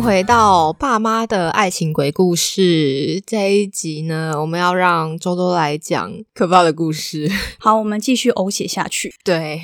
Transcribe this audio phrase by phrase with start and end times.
[0.00, 7.30] 回到爸妈的爱情鬼故事这一集呢，我们要让周周来讲可怕的故事。
[7.58, 9.12] 好，我们继续呕血下去。
[9.24, 9.60] 对，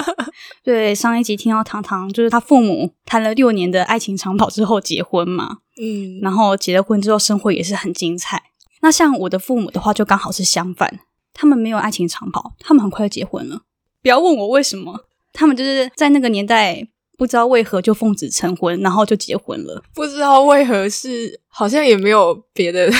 [0.62, 8.42] 对，上一集听到糖糖就是他父母谈了六年的爱情长跑之后结婚嘛，嗯，然后结了婚之后生活也是很精彩。
[8.82, 11.00] 那像我的父母的话，就刚好是相反，
[11.32, 13.62] 他们没有爱情长跑，他们很快就结婚了。
[14.02, 16.86] 不要问我为什么，他们就是在那个年代
[17.18, 19.82] 不知道为何就奉子成婚，然后就结婚了。
[19.94, 22.90] 不知道为何是，好像也没有别的。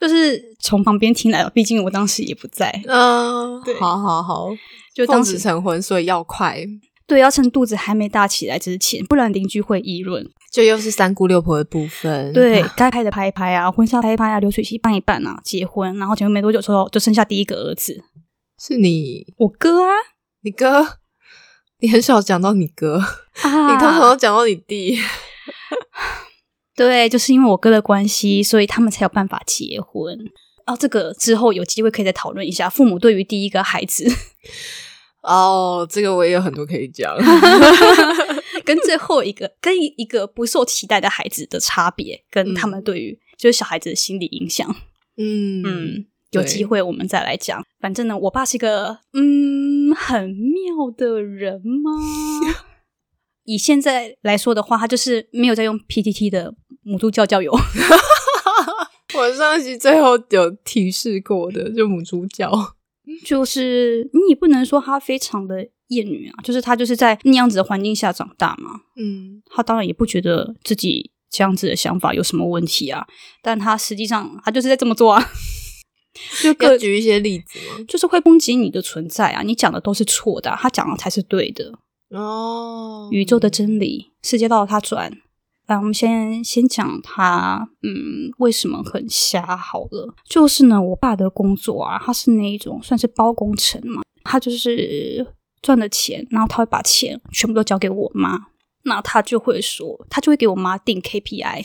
[0.00, 4.62] 就是从旁边听来，毕竟我当时也不在，嗯，对好好好，奉子
[4.94, 6.62] 就当时成婚，所以要快，
[7.06, 10.28] 对要趁肚子还没大起来之前，不然邻居会议论。
[10.52, 12.32] 就又是三姑六婆的部分。
[12.34, 18.04] 对，该拍的拍一拍啊，婚纱拍一拍啊，流水席办一办啊，结婚，然后结婚没多久之后，就生下第一个儿子，
[18.60, 19.90] 是你，我哥啊，
[20.42, 20.98] 你哥，
[21.84, 22.98] 你很少讲到你哥，
[23.42, 24.98] 啊 你通常都讲到你弟。
[26.74, 30.18] 对，就是因为我哥的关系，所以他们才有办法结婚。
[30.66, 34.10] 哦，这个之后有机会可以再讨论一下父母对于第一个孩子
[35.20, 37.14] 哦，这个我也有很多可以讲。
[38.64, 44.74] 跟最后一个跟一一个不受期待的孩子的差别，跟他们对于就是小孩子的心理影响。
[45.18, 47.64] 嗯嗯，有对机会我们再来讲。
[47.80, 51.90] 反正呢，我爸是一个嗯很妙的人吗？
[53.44, 57.52] 以现在来说的话，他就是没有在用 PTT 的母猪教教友。
[59.16, 62.50] 我上一集最后有提示过的，就母猪教。
[63.24, 73.06] 就是你也不能说他非常的厌女啊，就是他就是在那样子的环境下长大嘛，嗯他当然也不觉得自己这样子的想法有什么问题啊，
[73.42, 75.22] 但他实际上他就是在这么做啊，
[76.42, 77.84] 就要各举一些例子吗？
[77.88, 81.78] 就是会攻击你的存在啊，你讲的都是错的啊、他讲的才是对的，
[82.10, 85.12] 哦，宇宙的真理，世界绕着他转。
[85.66, 89.56] 来，我们先先讲他，嗯，为什么很瞎？
[89.56, 95.26] 好了，就是呢，我爸的工作啊，他是那一种算是包工程嘛，他就是
[95.62, 98.38] 赚了钱，然后他会把钱全部都交给我妈，
[98.82, 101.64] 那他就会说，他就会给我妈定 KPI，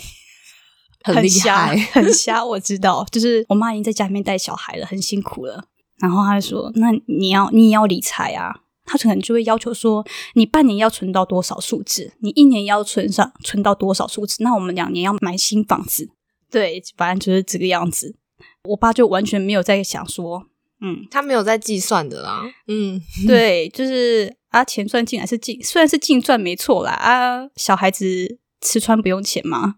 [1.04, 1.76] 很厉瞎害。
[1.78, 5.66] 很瞎，我知道，就是我妈已经在家里面带小孩了，很辛苦了。
[6.00, 8.62] 然后她就说：“那你要你也要理财啊。”
[8.92, 12.12] 他可能就会要求说：“你半年要存到多少数字？
[12.22, 14.42] 你一年要存上存到多少数字？
[14.42, 16.10] 那我们两年要买新房子。”
[16.50, 18.16] 对，反正就是这个样子。
[18.64, 20.48] 我爸就完全没有在想说，
[20.82, 22.42] 嗯，他没有在计算的啦。
[22.68, 29.76] 嗯，对，就是啊，钱赚进来是净，虽然是净赚没错啦啊，小孩子吃穿不用钱嘛，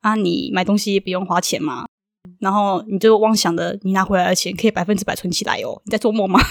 [0.00, 1.86] 啊，你买东西不用花钱嘛，
[2.38, 6.40] 然后你就妄想的你拿回来的钱可以百分之百存起来哦，你在做梦吗？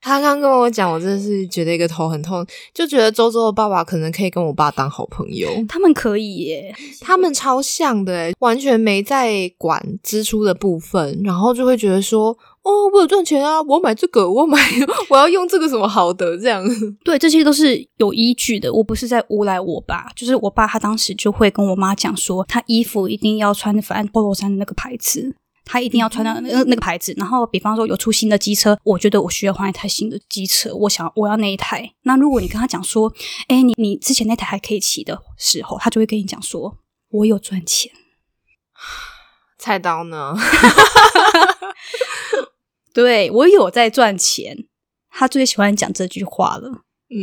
[0.00, 5.50] 他刚跟我讲，我真的是觉得一个头很痛，就觉得周周的爸爸可能可以跟我爸当好朋友。
[5.68, 14.58] 他们可以耶，他们超像的欸，完全没在管支出的部分，然后就会觉得说，哦，我有赚钱啊，我买这个，我买，
[15.08, 16.62] 我要用这个什么好的这样。
[17.02, 18.70] 对，这些都是有依据的。
[18.70, 25.34] 我不是在诬赖我爸，就是我爸他当时就会跟我妈讲说，他衣服一定要穿反正 polo 衫的那个牌子。
[25.70, 31.92] 他一定要穿到那个那个牌子，然后比方说有出新的机车，我觉得我需要换一台新的机车，我想我要那一台。
[32.04, 33.12] 那如果你跟他讲说，
[33.48, 36.78] 哎，你你之前那台还可以骑的时候，他就会跟你讲说，
[37.10, 37.92] 我有赚钱。
[39.58, 40.34] 菜刀呢？
[42.98, 44.66] 对我有在赚钱，
[45.08, 46.82] 他最喜欢讲这句话了。
[47.10, 47.14] 嗯，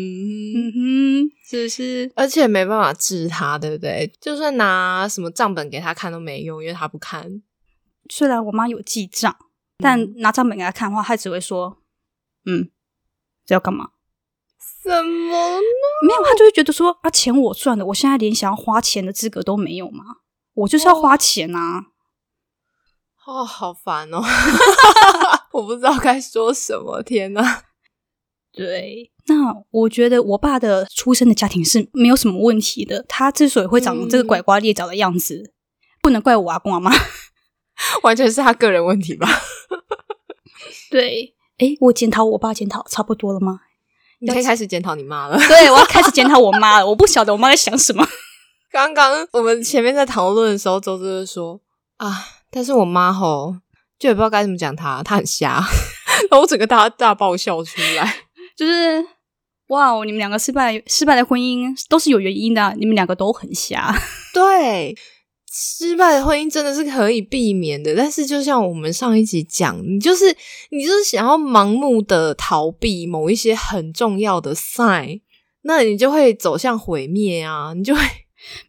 [0.55, 2.09] 嗯哼，是不是？
[2.15, 4.09] 而且没办法治他，对不对？
[4.21, 7.41] 就算拿什么账本给他看都没用，因为他不看。
[8.09, 9.35] 虽然我妈有记账，
[9.79, 11.79] 但拿账本给他看的话，他只会说
[12.47, 12.69] ：“嗯，
[13.45, 13.89] 这要干嘛
[14.81, 15.61] 什么呢？？”
[16.07, 20.05] 没有，他就会觉得说：“啊，钱我赚的，我现在连想要花钱的资格都没有嘛，
[20.53, 21.79] 我就是要花钱啊。
[21.79, 21.85] 哦，
[23.45, 24.21] 好烦哦！
[25.53, 27.01] 我不知道该说什么。
[27.01, 27.63] 天哪！
[28.53, 33.03] 对，那我觉得我爸的出生的家庭是没有什么问题的。
[33.07, 35.53] 他之所以会长这个拐瓜裂枣的样子，
[36.01, 36.91] 不能怪我阿公阿妈。
[38.03, 39.27] 完全是他个人问题吧？
[40.89, 43.59] 对，诶，我检讨我爸检讨差不多了吗？
[44.19, 45.37] 你可以开始检讨你妈了。
[45.37, 46.87] 对，我要开始检讨我妈了。
[46.87, 48.07] 我不晓得我妈在想什么。
[48.71, 51.59] 刚刚我们前面在讨论的时候，周周就说
[51.97, 52.25] 啊，
[52.55, 53.53] 但是我妈吼
[53.99, 55.61] 就也不知道该怎么讲她，她很瞎，
[56.31, 58.15] 然后我整个大大爆笑出来。
[58.55, 59.05] 就是
[59.67, 63.93] 哇哦，你们两个失败失败的婚姻都是有原因的啊、你们两个都很瞎。
[64.33, 64.95] 对，
[65.51, 70.33] 失败的婚姻真的是可以避免的，但是就像我们上一集讲，你就是
[70.69, 75.19] 你就是想要盲目的逃避某一些很重要的 sign，
[75.63, 78.01] 那你就会走向毁灭啊，你就会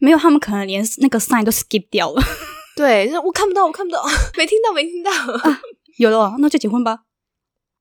[0.00, 2.20] 没有，他们可能连那个 sign 都 skip 掉了。
[2.76, 4.04] 对，我看不到，我看不到，
[4.36, 5.10] 没听到，没听到。
[5.96, 7.00] 有了，那就结婚吧。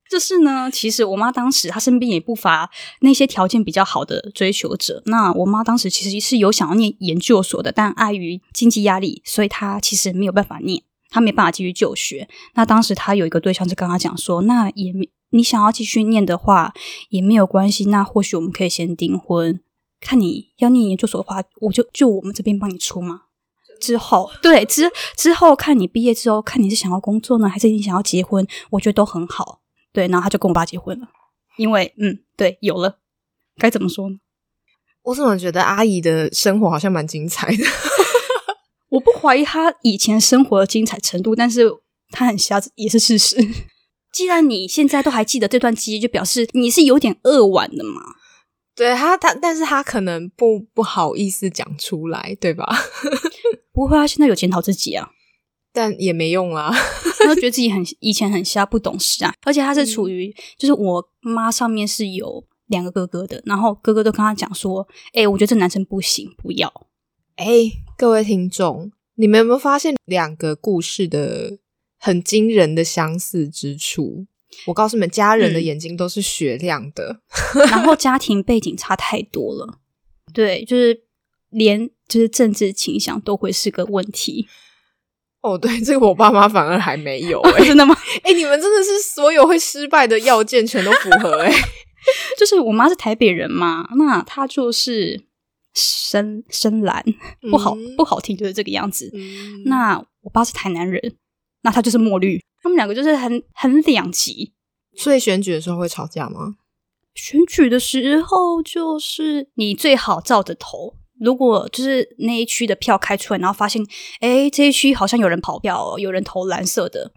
[0.09, 2.69] 就是呢，其实我妈当时她身边也不乏
[3.01, 5.01] 那些条件比较好的追求者。
[5.07, 12.29] 那我妈当时其实是有想要念研究所的，但碍于经济压力，所以她其实没有办法念，她没办法继续就学。
[12.53, 16.73] 那当时她有一个对象，就跟她讲说：“那也没你想要继续念的话
[17.09, 19.59] 也没有关系，那或许我们可以先订婚。
[19.99, 23.23] 看你要念研究所的话，我就就我们这边帮你出嘛。
[23.85, 29.61] 之后对之之后看你毕业之后，看你是想要工作呢，还是你想要结婚，我觉得都很好。”
[29.93, 31.07] 对，然后他就跟我爸结婚了，
[31.57, 32.99] 因为嗯，对，有了，
[33.57, 34.15] 该怎么说呢？
[35.03, 37.63] 我怎么觉得阿姨的生活好像蛮精彩的？
[38.89, 41.71] 我不怀疑她以前生活的精彩程度，但是
[42.09, 43.37] 她很瞎子也是事实。
[44.11, 48.01] 既然你现在都还记得这段记忆，就表示你是有点扼腕的嘛。
[48.75, 52.65] 对他，他，但是他可能不不好意思讲出来，对吧？
[53.71, 55.11] 不会，啊现在有检讨自己啊。
[55.71, 56.71] 但也没用啊，
[57.19, 66.87] 他觉得自己很 以前很瞎不懂事啊，而且他是处于就是我妈上面是有两个哥哥的，然后哥哥都跟他讲说，哎，我觉得这男生不行，不要。
[67.35, 67.45] 哎，
[67.97, 71.59] 各位听众，你们有没有发现两个故事的
[71.99, 74.27] 很惊人的相似之处？
[74.65, 77.19] 我告诉你们，家人的眼睛都是雪亮的，
[77.69, 79.79] 然后家庭背景差太多了，
[80.33, 81.03] 对，就是
[81.49, 84.47] 连就是政治倾向都会是个问题。
[85.41, 87.95] 哦，对，这个我爸妈反而还没有， 真的吗？
[88.23, 91.51] 哎，你们真的是所有会失败的要件全都符合，哎，
[92.39, 95.23] 就是我妈是台北人嘛，那她就是
[95.75, 97.05] 深深蓝，
[97.51, 99.11] 不好不好听，就是这个样子。
[99.65, 101.15] 那我爸是台南人，
[101.65, 104.53] 那他就是墨绿，他们两个就是很很两极。
[104.95, 106.55] 所以选举的时候会吵架吗？
[107.15, 110.95] 选举的时候就是你最好照着投。
[111.19, 113.81] 如果就是那一区的票开出来，然后发现，
[114.19, 117.13] 哎，这一区好像有人跑票，有人投蓝色的，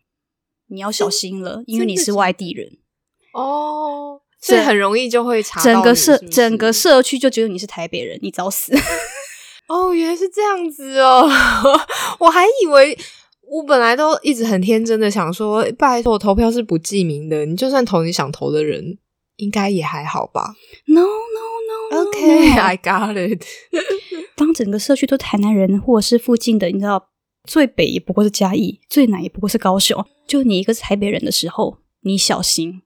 [0.68, 2.78] 你要小心了，因为你是外地人
[3.34, 8.72] 哦，所以很容易就会查整个社整个社区就觉得你是台北人，你找死
[9.68, 11.28] 哦，原来是这样子哦，
[12.20, 12.96] 我还以为
[13.50, 18.98] 我本来都一直很天真的想说，拜托，投票是不记名的，你就算投你想投的人。
[19.38, 20.56] 应该也还好吧。
[20.86, 22.08] No no no.
[22.08, 23.40] OK, I got it.
[24.34, 27.10] 当整个社区都台南人，或者是附近的，你知道，
[27.44, 32.82] 最北也不过是嘉义，最南也不过是高雄，就你一个台北人的时候，你小心。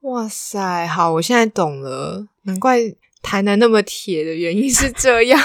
[0.00, 2.80] 哇塞，好，我现在懂了，难怪
[3.22, 5.40] 台南那么铁的原因是这样。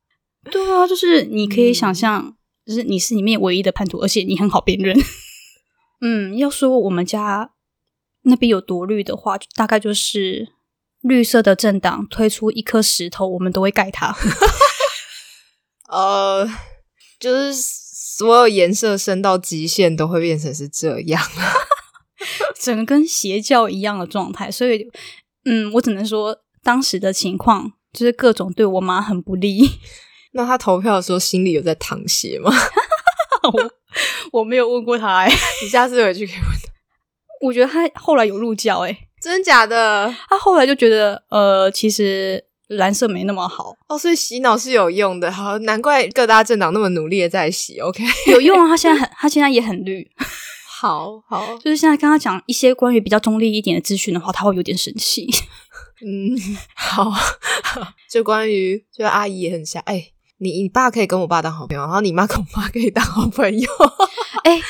[0.52, 4.96] 对啊，就是你可以想象，就是你是里面唯一的叛徒，而且你很好辨认。
[6.00, 7.52] 嗯，要说我们家。
[8.26, 10.48] 那边有多绿的话，大概就是
[11.02, 14.16] 绿色的政党推出一颗石头，我们都会盖它。
[15.92, 16.48] 呃，
[17.20, 21.22] 就是所有颜色升到极限都会变成是这样，
[22.58, 24.50] 整个跟邪教一样的状态。
[24.50, 24.88] 所以，
[25.44, 29.68] 嗯，我只能说当时的情况就是各种对我妈很不利。
[30.34, 32.52] 那他投票的时候心里有在淌血吗？
[33.52, 33.70] 我
[34.40, 35.30] 我没有问过他，哎，
[35.62, 36.72] 你下次回去可以问他。
[37.42, 40.14] 我觉得他后来有入教，哎，真的假的？
[40.28, 45.30] 他后来就觉得，呃，其实蓝色没那么好哦，所以洗脑是有用的。
[45.30, 47.78] 好，难怪各大政党那么努力的在洗。
[47.80, 48.68] OK，有用啊！
[48.68, 50.10] 他现在很，他现在也很绿。
[50.80, 55.28] 好好，就是现在跟他讲一些关于比较中立一点的资讯的话，他会有点生气。
[56.04, 56.34] 嗯，
[56.74, 57.12] 好，
[58.10, 60.13] 就关于，就阿姨也很瞎，哎。
[60.38, 63.68] 你你爸可以跟我爸当好朋友，然后你妈跟我妈可以当好朋友。
[64.44, 64.60] 哎，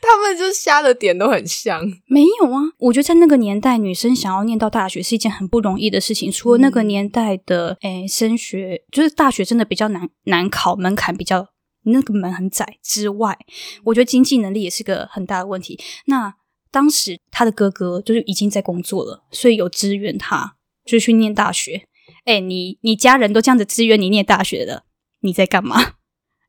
[0.00, 1.80] 他们就瞎的点都很像。
[2.06, 6.30] 没有啊，我觉得在那个年代，女生想要念到大学是一件很不容易的事情。
[6.30, 11.48] 除了那个年代的，哎，升学就是大学真的比较难难考，门槛比较
[11.84, 13.36] 那个门很窄之外，
[13.84, 15.80] 我觉得经济能力也是个很大的问题。
[16.06, 16.34] 那
[16.70, 21.88] 当时他的哥哥就是已经在工作了，所以有支援他，就去念大学。
[22.24, 24.84] 哎，你你家人都这样子支援你念大学的。
[25.24, 25.94] 你在干嘛？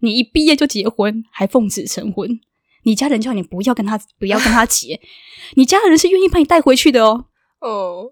[0.02, 2.40] 你一毕业就结婚，还奉子成婚？
[2.84, 5.00] 你家人叫你不要跟他，不要跟他结。
[5.56, 7.26] 你家人是愿意把你带回去的哦。
[7.62, 8.12] 哦，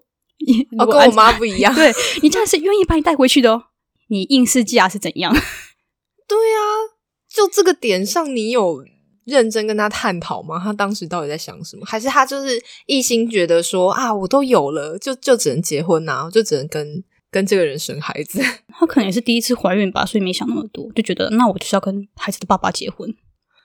[0.78, 1.72] 我跟我妈不一样。
[1.74, 1.92] 对
[2.22, 3.64] 你家人是愿意把你带回去的哦。
[4.08, 5.32] 你应试价是怎样？
[6.26, 6.60] 对啊，
[7.32, 8.82] 就这个点上，你有
[9.24, 10.58] 认真跟他探讨吗？
[10.58, 11.84] 他当时到底在想什么？
[11.86, 17.04] 还是他就是一心觉得说啊，我都有了，就就只能结婚呐，就只能跟。
[17.34, 23.12] 跟这个人生孩子， 她可能也是第一次怀孕吧，所以没想那么多，就觉得那我就是要跟孩子的爸爸结婚。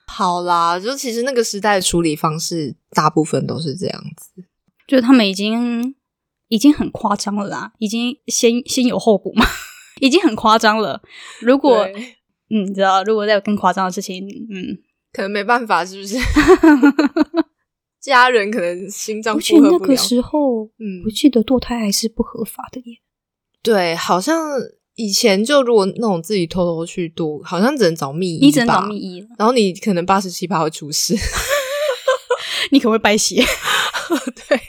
[0.08, 4.42] 好啦，就其实那个时代的处理方式，大部分都是这样子，
[4.88, 5.94] 就是他们已经
[6.48, 9.46] 已经很夸张了啦，已经先先有后补嘛。
[10.00, 11.02] 已经很夸张了。
[11.42, 11.86] 如果
[12.48, 14.78] 嗯，你知道，如果再有更夸张的事情，嗯，
[15.12, 16.16] 可能没办法，是不是？
[18.00, 19.94] 家人可能心脏而且那个。
[19.94, 22.96] 时候，嗯我，记得堕胎还是不合法的耶。
[23.62, 24.58] 对，好像
[24.94, 31.16] 以前就如果那种自己偷偷去读，好像只能找秘医，你只能找秘，医，然后你可能八十七八会出事。
[32.72, 33.42] 你可能会败血，
[34.48, 34.60] 对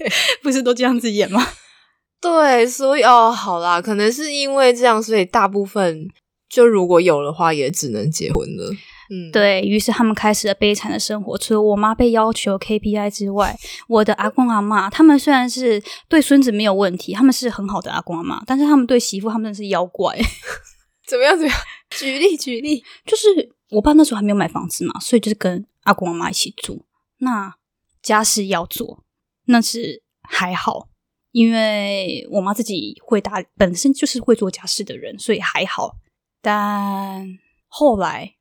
[0.41, 1.45] 不是都这样子演吗？
[2.19, 6.07] 对，所以哦，好啦，可能是因为这样，所以大部分
[6.49, 8.71] 就如果有的话，也只能结婚了。
[9.13, 11.37] 嗯，对于是，他们开始了悲惨的生活。
[11.37, 20.17] 除了我妈被要求 KPI 之外，我的阿公阿妈，他们虽然是对孙子没有问题，他们是很好的阿公阿妈，但是他们对媳妇，他们真的是妖怪。
[21.05, 21.37] 怎么样？
[21.37, 21.59] 怎么样？
[21.91, 22.81] 举例举例。
[23.05, 26.85] 就是我爸那时候还没有买房子嘛，所以就是跟阿公阿妈一起住。
[27.17, 27.53] 那
[28.01, 29.03] 家事要做，
[29.47, 30.87] 那是还好，
[31.31, 35.97] 因为我妈自己会打，本身就是会做家事的人，所以还好。
[36.41, 37.27] 但
[37.67, 38.35] 后来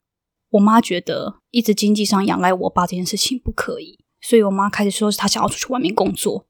[0.51, 6.47] 我妈觉得一直经济上仰赖我爸这件事情不可以，所以我妈开始说是她想要出去外面工作。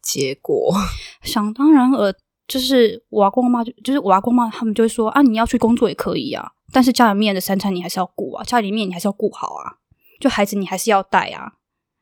[0.00, 0.74] 结果，
[1.22, 2.12] 想当然尔，
[2.48, 9.78] 就是我阿公阿妈就，就是我阿公阿妈他们就会说啊，你要去工作也可以啊，但是家里面的三餐你还是要顾啊，家里面你还是要顾好啊，
[10.18, 11.52] 就孩子你还是要带啊，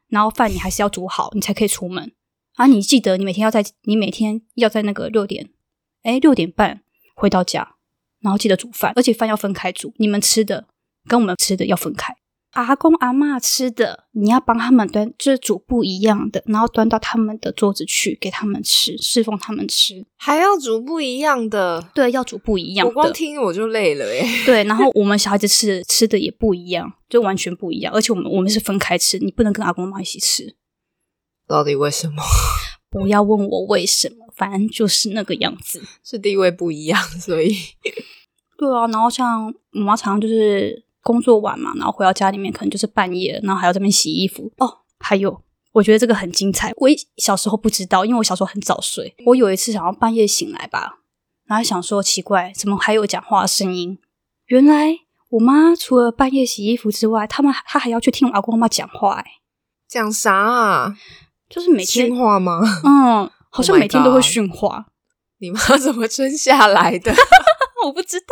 [0.08, 2.12] 然后饭你还是要煮好，你才可以出门
[2.54, 2.66] 啊。
[2.66, 5.50] 你记得你每天要在，你每天要在那个六点，
[6.02, 6.82] 哎，六点半
[7.14, 7.76] 回到家，
[8.20, 10.68] 然后记得煮饭，而且饭要分开煮，你们吃的
[11.08, 12.14] 跟我们吃的要分开。
[12.52, 20.04] 阿公阿嬷吃的，你要帮他们端，就是煮不一样的，然后端到他们的桌子去给他们吃，侍奉他们吃。
[20.16, 23.12] 还要煮不一样的，对，要煮不一样我光的。
[23.12, 24.26] 听我就累了诶。
[24.44, 27.94] 对，然后我们小孩子吃的吃的也不一样，就完全不一样。
[27.94, 30.56] 而且我们我们是分开吃，你不能跟阿公阿妈一起吃。
[31.46, 32.20] 到底为什么？
[32.90, 35.80] 不要问我为什么，反正就是那个样子。
[36.02, 37.54] 是地位不一样，所以
[38.58, 44.78] 对啊，然后像我妈常常就是工作完嘛，然后回到家里面可能就是半夜了，然后还要这边洗衣服哦。
[44.98, 45.42] 还有，
[45.72, 46.72] 我觉得这个很精彩。
[46.76, 49.14] 我一小时候不知道，因为我小时候很早睡。
[49.26, 50.98] 我有一次想要半夜醒来吧，
[51.46, 53.98] 然后想说奇怪，怎么还有讲话的声音？
[54.46, 54.98] 原来
[55.30, 59.24] 我妈除了半夜洗衣服之外，他们她还要去听我阿公阿妈讲话、欸，
[59.88, 60.96] 讲啥啊？
[61.48, 62.60] 就是每天训话吗？
[62.84, 64.86] 嗯，好像 Oh 每天都会训话。
[65.38, 67.14] 你妈怎么生下来的
[67.86, 68.26] 我不知道，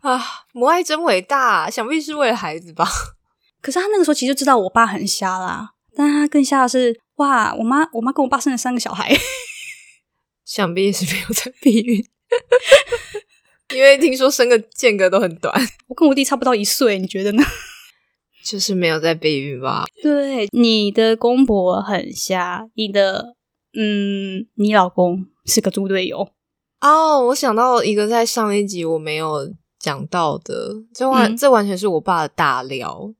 [0.00, 0.22] 啊？
[0.52, 2.86] 母爱真伟大，想必是为了孩子吧？
[3.60, 9.14] 可是他那个时候其实就知道我爸很瞎啦，但他更瞎的是，哇，我妈我妈跟我爸生了三个小孩。
[10.44, 12.04] 想必是没有在避孕，
[13.72, 15.54] 因为听说生个间隔都很短，
[15.86, 17.44] 我跟我弟差不到一岁，你觉得呢？
[18.42, 19.84] 就是没有在避孕吧？
[20.02, 23.36] 对，你的公婆很瞎，你的
[23.78, 26.30] 嗯，你老公是个猪队友。
[26.80, 33.12] 哦，我想到一个在上一集我没有讲到的，这完、嗯这完全是我爸的大料。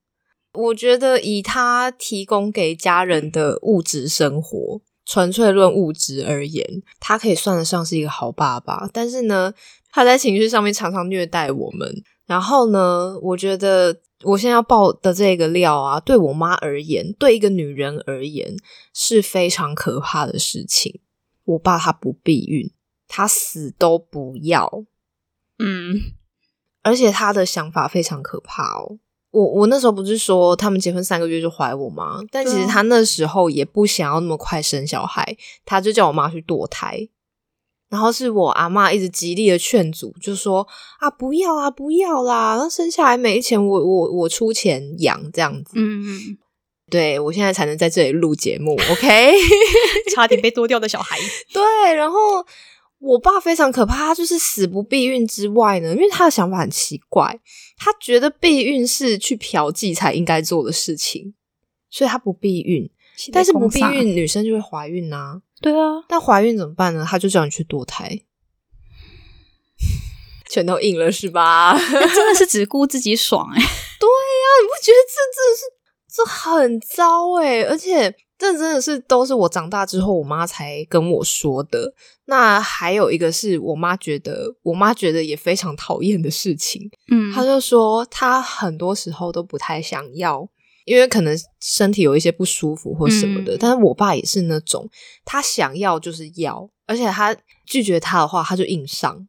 [0.52, 8.88] 我觉得以他提供给家人的物质生活，纯粹论物质而言，他可以算得上是一个好爸爸。
[8.93, 9.55] 但是呢，
[9.90, 12.02] 他在情绪上面常常虐待我们。
[12.26, 18.55] 然后呢，我觉得我现在要爆的这个料啊，对我妈而言，对一个女人而言
[18.93, 21.00] 是非常可怕的事情。
[21.45, 22.71] 我爸他不避孕，
[23.09, 24.85] 他死都不要，
[25.59, 26.12] 嗯，
[26.82, 28.99] 而且他的想法非常可怕哦。
[29.30, 32.20] 我我那时候不是说他们结婚三个月就怀我吗？
[32.32, 37.08] 但其实他那时候也不想要那么快生小孩，他就叫我妈去堕胎。
[37.88, 40.66] 然后是我阿妈一直极力的劝阻，就说
[41.00, 45.72] 啊不要啊不要啦，那生下来没钱我我我出钱养这样子。
[45.75, 46.38] 嗯嗯，
[46.88, 49.32] 对我现在才能在这里录节目，OK？
[50.14, 51.18] 差点被 剁掉的小孩。
[51.52, 52.44] 对，然后
[53.00, 57.40] 我爸非常可怕，他就是死不避孕之外呢，因为他的想法很奇怪，
[57.76, 61.35] 他觉得避孕是去嫖妓才应该做的事情，
[61.88, 62.90] 所以他不避孕。
[63.33, 65.42] 但是不避孕，女生就会怀孕啊。
[65.61, 67.07] 对啊，但怀孕怎么办呢？
[67.07, 68.23] 他就叫你去堕胎，
[70.49, 71.78] 全都硬了是吧？
[71.78, 75.62] 真的是只顾自己爽哎、 你不觉得这真的是
[76.16, 81.92] 这很糟诶、而且这真的是都是我长大之后我妈才跟我说的。
[82.25, 90.49] 那还有一个是我妈觉得，我妈觉得也非常讨厌的事情，嗯，她就说她很多时候都不太想要。
[90.87, 94.88] 因为可能身体有一些不舒服或什么的，嗯但是我爸也是那种，
[95.25, 99.28] 他想要就是要，而且他拒绝他的话，他就硬上。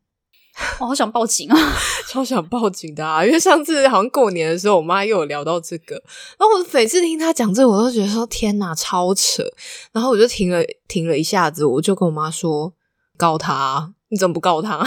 [0.79, 1.57] 我好想报警啊！
[2.09, 3.25] 超想报警的啊！
[3.25, 5.95] 因为上次好像过年的时候，我妈又有聊到这个，
[6.37, 9.43] 然后我每次听她讲这个，我都觉得说天哪，超扯。
[9.91, 12.73] 然后我就停了停了一下子，我就跟我妈说
[13.17, 14.85] 告他啊，你怎么不告他？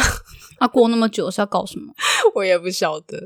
[0.60, 1.92] 那 过那么久是要告什么？
[2.34, 3.18] 我也不晓得。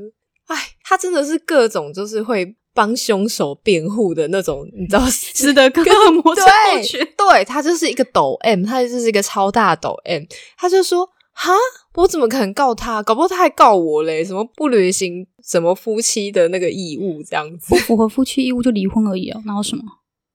[0.47, 6.97] 哎，他真的是各种就是会帮凶手辩护的那种，你知道，是的，各个摩擦过去。
[7.17, 10.23] 对他就是一个抖 M，他就是一个超大抖 M。
[10.57, 11.07] 他就说
[11.41, 11.53] ：“哈，
[11.95, 13.01] 我怎么可能告他？
[13.01, 14.25] 搞不好他还告我嘞！
[14.25, 19.83] 什么不履行什么夫妻的那个义务，这样子不符合夫妻义务就离婚而已啊，然后什么？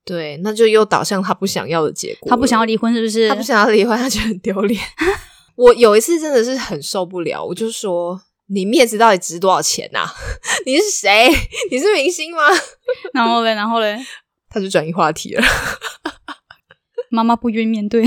[0.06, 2.30] 对，那就又导向他不想要的结果。
[2.30, 3.28] 他不想要离婚，是不是？
[3.28, 4.80] 他不想要离婚，他就很丢脸。
[5.56, 10.06] 我有一次真的是很受不了，我就说。”你面子到底值多少钱呐？
[10.66, 11.30] 你是谁？
[11.70, 12.42] 你是明星吗？
[13.14, 13.98] 然后嘞，然后嘞，
[14.50, 15.42] 他就转移话题了。
[17.08, 18.04] 妈妈不愿面对，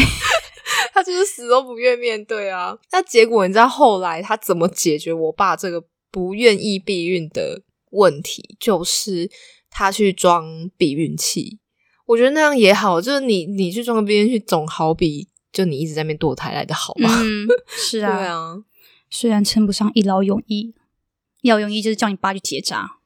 [0.94, 2.78] 他就是死都不愿面对啊。
[2.92, 8.56] 那结果你知道后来他怎么解决我爸这个不愿意避孕的问题？
[8.60, 9.30] 就是
[9.70, 11.60] 他去装避孕器。
[12.06, 17.10] 我觉得那样也好，就是你你去装个避孕器，总好比就你一直在那边堕胎来的好吧。
[17.22, 18.56] 嗯， 是啊，对啊。
[19.10, 20.74] 虽然称不上一劳永逸，
[21.42, 22.98] 一劳永逸就是叫你爸去结扎。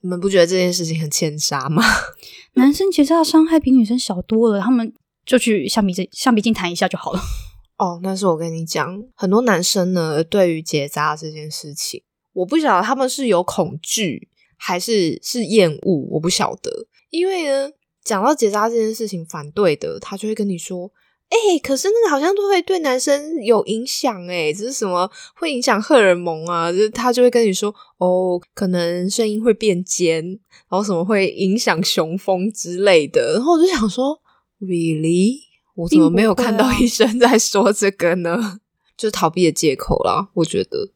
[0.00, 1.82] 你们不觉得这件事情很欠杀吗？
[2.54, 4.92] 男生结扎的伤害比女生小多了，他们
[5.28, 7.20] 就去橡皮筋橡皮筋弹一下就好了。
[7.76, 16.86] 哦，但是我跟你讲，很多男生呢，对于结扎这件事情，我不晓得他们是有恐惧还是是厌恶，我不晓得。
[17.10, 17.70] 因为呢，
[18.02, 20.90] 讲到结扎这件事情，反对的他就会跟你说。
[21.30, 25.06] 哎，可是那个好像都会对男生有影响哎，这是什么
[25.36, 26.72] 会影响荷尔蒙啊？
[26.72, 27.68] 就是他就会跟你说
[27.98, 33.34] 哦，可能声音会变尖，然后什么会影响雄风之类的。
[33.34, 34.18] 然后我就想说
[34.60, 35.40] ，really，
[35.74, 38.60] 我怎么没有看到医生在说这个呢？
[38.96, 40.90] 就是逃避的借口啦，我觉得，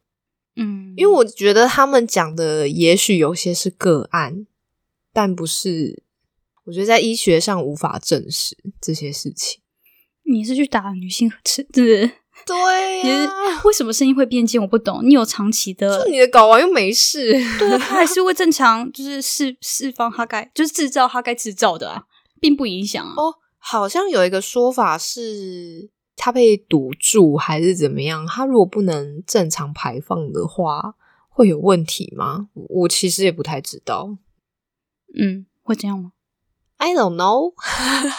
[0.57, 4.45] 嗯，因为我觉得他们讲的也许有些是个案，
[5.13, 6.03] 但不是，
[6.65, 9.61] 我觉得在医学上无法证实这些事情。
[10.25, 12.11] 你是去打女性是不是？
[12.45, 14.61] 对呀，为什么声音会变尖？
[14.61, 14.99] 我不懂。
[15.07, 22.03] 你有长期的，就你的睾丸又没事，对，它还是 会正常，就是释释放它该就是制造它该制造的啊，
[22.41, 23.13] 并不影响啊。
[23.15, 23.35] 哦，
[23.65, 28.27] 好像有一个说法是它被堵住还是怎么样？
[28.27, 30.95] 它如果不能正常排放的话，
[31.29, 32.49] 会有问题吗？
[32.53, 34.17] 我其实也不太知道。
[35.17, 36.11] 嗯，会这样吗
[36.77, 37.53] ？I don't know。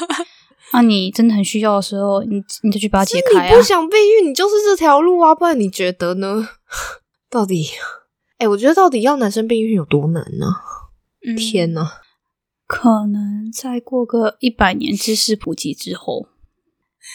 [0.72, 3.50] 那你真的很需要的时候，你你就去把它解开啊！
[3.50, 5.34] 你不想避孕，你就是这条路啊！
[5.34, 6.48] 不然你觉得呢？
[7.28, 7.68] 到底，
[8.38, 10.46] 哎，我觉得到底要男生避孕有多难呢？
[11.36, 12.00] 天哪！
[12.66, 16.28] 可能再过个一百年知识普及之后，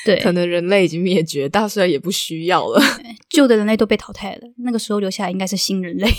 [0.06, 2.82] 对，可能人类已经灭绝，大自然也不需要了，
[3.30, 4.42] 旧的人类都被淘汰了。
[4.58, 6.10] 那个时候留下来应该是新人类。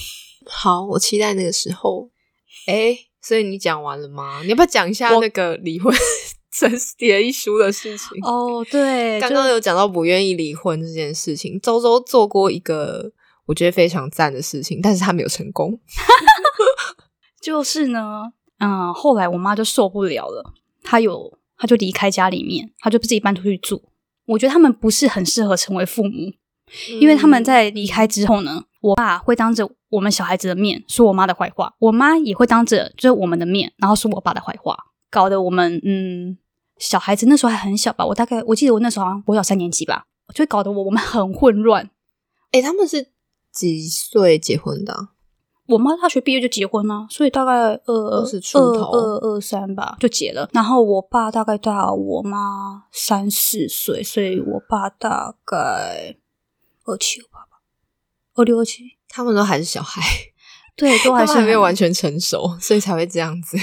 [0.47, 2.11] 好，我期待那个时候。
[2.67, 4.43] 哎，所以你讲完了吗？
[4.43, 5.95] 你要不要讲一下那个离婚？
[6.53, 13.13] 生写一书的事情 哦，对，刚刚有讲到不愿意离婚这件事情，周周做过一个
[13.47, 15.79] 我觉得非常赞的事情，但是他没有成功。
[17.41, 23.83] 就是呢，嗯，后来我妈就受不了了，她有，她就离开家里面，她就自己搬出去住。
[24.27, 26.33] 我觉得他们不是很适合成为父母，
[27.01, 34.77] 因为他们在离开之后呢，我爸会当着我们小孩子的面说我妈的坏话，我妈也会当着就是我们的面，然后说我爸的坏话。
[35.11, 36.39] 搞得我们嗯，
[36.79, 41.91] 小孩子那时候还很小吧，我大概我记得我那时候好像我小三年级吧，就搞得我我们很混乱。
[42.53, 43.09] 哎，他们是
[43.53, 45.09] 几岁结婚的？
[45.71, 50.49] 我妈大学毕业就结婚了，所以大概二二二三吧就结了。
[50.53, 56.17] 然后我爸大概大我妈三四岁，所以我爸大概
[56.85, 57.63] 二七二八吧，
[58.35, 60.03] 二六二七，他们都还是小孩，
[60.77, 63.57] 对，都还是没有完全成熟，所以才会这样子。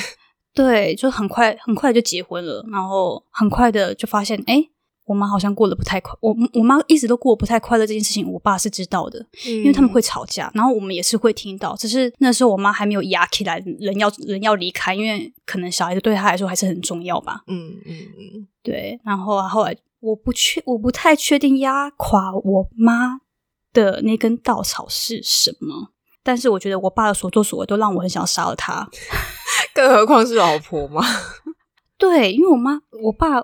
[0.54, 4.70] 对，就很快很快就结婚了，然后很快的就发现，哎，
[5.08, 6.14] 我妈好像过得不太快。
[6.20, 11.76] 我我妈一直都过不太快乐，这件事情我爸是知道的，因为他们会吵架，然后我们也是会听到。
[11.76, 17.44] 只是那时候我妈还没有压起来，人要人要离开，因为可能小孩子对她来说还是很重要吧。
[17.48, 19.00] 嗯嗯嗯，对。
[19.04, 23.22] 然后后来我不确我不太确定压垮我妈
[23.74, 28.90] 的那根稻草是什么，但是我觉得我爸的所作所为都让我很想杀了他。
[29.74, 31.02] 更何况是老婆吗？
[31.98, 33.40] 对，因为我妈、我爸，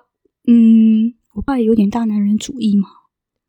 [0.47, 2.87] 嗯，我爸有点大男人主义吗，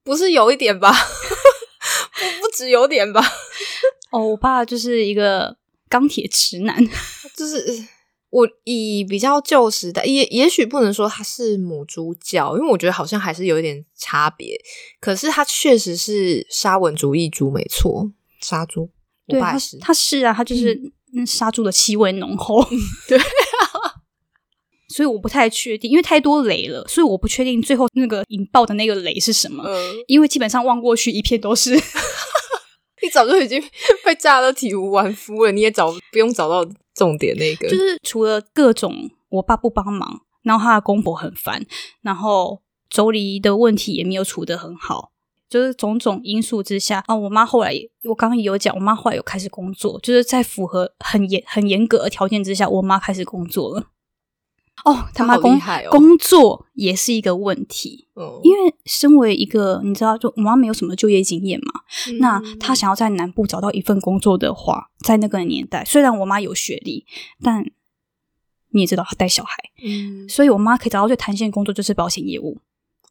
[0.02, 0.90] 不是有一点吧？
[0.92, 3.22] 不，不止有点吧？
[4.10, 5.56] 哦，我爸就是一个
[5.88, 6.76] 钢铁直男，
[7.36, 7.86] 就是
[8.30, 14.58] 我以比较旧时代，也也许不能说他是母猪教，因为我觉得好像还是有一点差别。
[15.00, 18.90] 可是他确实是沙文主义猪，没错，杀猪。
[19.26, 20.92] 对，他是，他是啊，他就是。
[21.16, 22.60] 那杀猪的气味浓厚，
[23.06, 23.16] 对，
[24.94, 29.64] 所以我不太确定，因为太多雷了，所以我不确定最后那个引爆的那个雷是什么。
[30.06, 31.74] 因为基本上望过去一片都是
[33.02, 33.60] 你早就已经
[34.04, 41.66] 被炸得体无完肤了，你也找不用找到重点那个，就是除了各种我爸不帮忙，然后他的公婆很烦，
[42.02, 45.10] 然后妯娌的问题也没有处得很好，
[45.50, 53.88] 就是种种因素之下啊，我妈后来我刚刚也有讲，我妈后来有开始工作，就是在符合很严很严格的条件之下，我妈开始工作了。
[54.84, 55.58] 哦，他妈工
[55.90, 58.40] 工作也是一个问题，嗯。
[58.42, 61.80] 因为身为一个你知道，就我妈没有什么就业经验嘛，
[62.18, 67.06] 那嗯她想要在南部找到一份工作的话，在那个年代，虽然我妈有学历，
[67.42, 67.64] 但
[68.70, 69.56] 你也知道她带小孩，
[69.86, 70.28] 嗯。
[70.28, 72.60] 所以我妈可以找到最弹性的工作就是保险业务。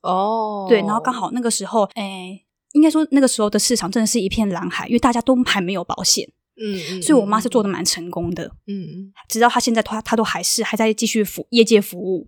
[0.01, 8.51] 哦，对，然后刚好那个时候，诶，应该说那个时候的市场真的是一片蓝海，因为大家都还没有保险，嗯嗯，所以我妈是做的的蛮成功的。
[8.67, 12.27] 嗯直到她现在，她她都还是还在继续服业界服务。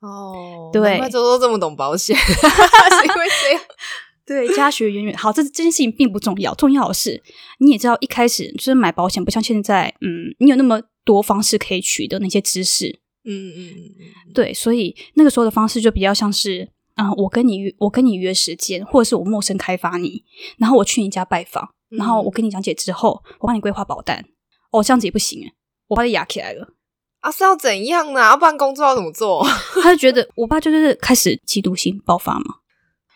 [0.00, 3.62] 哦，对难怪周周这么懂保险， 是因为这样，
[4.24, 5.16] 对，家学渊源。
[5.16, 7.20] 好，这这件事情并不重要，重要的是
[7.58, 13.00] 你也知道，一开始就是买保险，不像现在，嗯，你有那么多方式可以取得那些知识。
[13.24, 20.22] 嗯嗯嗯嗯，对，所以那个时候的方式就比较像是，嗯、我跟你约，我跟你约时间，或者是我陌生开发你，
[20.58, 24.24] 然后我去你家拜访，然后我跟你讲解之后，我帮你规划保单。
[24.70, 25.52] 哦，这样子也不行诶，
[25.86, 26.74] 我把你压起来了。
[27.20, 28.20] 啊是要怎样呢？
[28.20, 29.44] 要不然工作要怎么做？
[29.82, 32.56] 他就觉得我爸就是开始嫉妒心爆发嘛。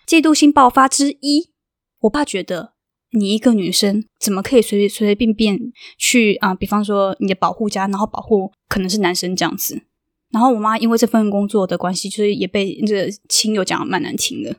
[0.06, 1.50] 嫉妒心爆发之一，
[2.00, 2.72] 我爸觉得
[3.11, 5.58] 你一个女生怎么可以随随随随便便
[5.98, 9.85] 去啊、比方说你的保护家，然后保护可能是男生这样子。
[10.30, 14.56] 然后我妈因为这份工作的关系，就是也被这亲友讲得蛮难听的。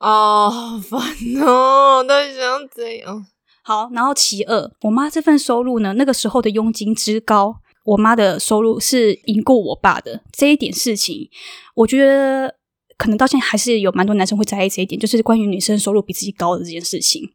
[0.00, 0.98] 哦，好烦
[1.42, 3.26] 哦，到底想要怎样？
[3.62, 10.22] 好，然后其二，我妈这份收入呢，那个时候的佣金之高，我妈的收入是赢过我爸的。
[10.32, 11.28] 这一点事情，
[11.74, 12.56] 我觉得
[12.96, 17.32] 可能到现在还是有蛮多男生会在意这一点，就是关于女生收入比自己高的这件事情。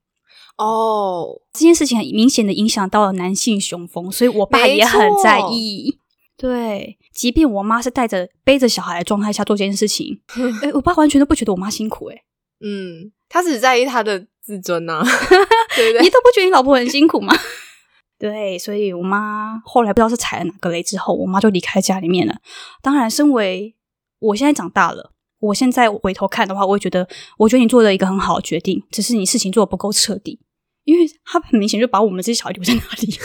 [0.58, 6.00] 哦，这件事情很明显的影响到了男性雄风，所以我爸也很在意。
[6.38, 10.20] 对，即便我妈是带着背着小孩的状态下做这件事情，
[10.64, 12.24] 哎，我爸完全都不觉得我妈辛苦、诶
[12.60, 15.04] 嗯，他只在意他的自尊呐、
[15.76, 16.02] 对不对？
[16.02, 17.36] 你都不觉得你老婆很辛苦吗？
[18.18, 22.36] 对，所以我妈后来不知道是踩了哪个雷之后，我妈就离开家里面了。
[22.82, 23.76] 当然，身为
[24.20, 30.40] 我现在长大了，我现在回头看的话，我会觉得，我觉得你做了一个很好的决定，只是你事情做的不够彻底，
[30.86, 33.20] 因为他很明显就把我们这些小孩留在那里。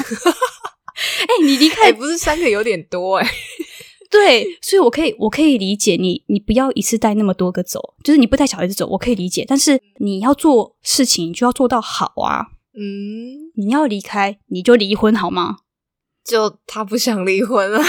[1.20, 3.26] 哎、你离开哎、不是三个有点多哎、
[4.10, 9.44] 对，所以我可以，我可以理解你，你不要一次带那么多个走，就是你不带小孩子走，我可以理解。
[9.46, 12.48] 但是你要做事情，你就要做到好啊。
[12.74, 15.58] 嗯，你要离开，你就离婚好吗？
[16.24, 17.80] 就他不想离婚了。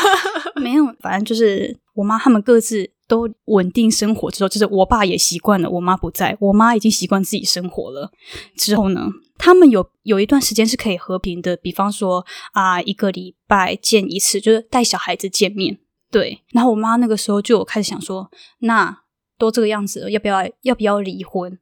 [0.56, 8.10] 没有，反正就是我妈他们各自都稳定生活之后，就是我爸也习惯了我妈不在，我妈已经习惯自己生活了。
[8.56, 15.78] 之后呢，他们有有一段时间是可以和平的，比方说啊，一个礼拜见一次，就是带小孩子见面。
[16.10, 19.02] 对，然后我妈那个时候就有开始想说，那
[19.38, 21.58] 都这个样子了，要不要要不要离婚？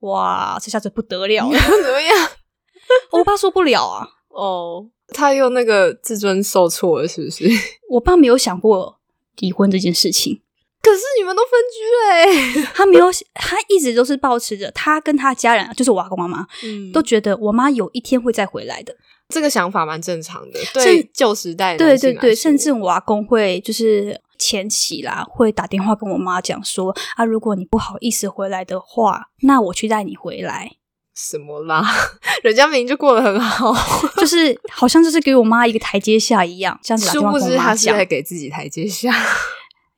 [0.00, 2.30] 哇，这下子不得了了，怎么样？
[3.12, 4.06] 我爸受不了啊！
[4.28, 7.48] 哦，他又那个自尊受挫了，是不是？
[7.90, 9.00] 我爸没有想过
[9.38, 10.42] 离婚这件事情，
[10.84, 18.94] 可是你们都分居了、欸， 他没有，他一直都是保持着他跟他家人，就是我阿公妈妈，嗯都觉得我妈有一天会再回来的。
[19.30, 20.60] 这个想法蛮正常的。
[20.74, 30.72] 甚对旧时代的对对对，甚至我阿公会就是前期啦，会打电话跟我妈讲说啊，如果你不好意思回来的话，那我去带你回来。
[31.16, 31.82] 什么啦？
[32.42, 33.72] 人家明明就过得很好，
[34.18, 39.10] 就是好像就是给我妈一个台阶下一样，这样子打电话跟殊不知我妈讲他是在，给自己台阶下。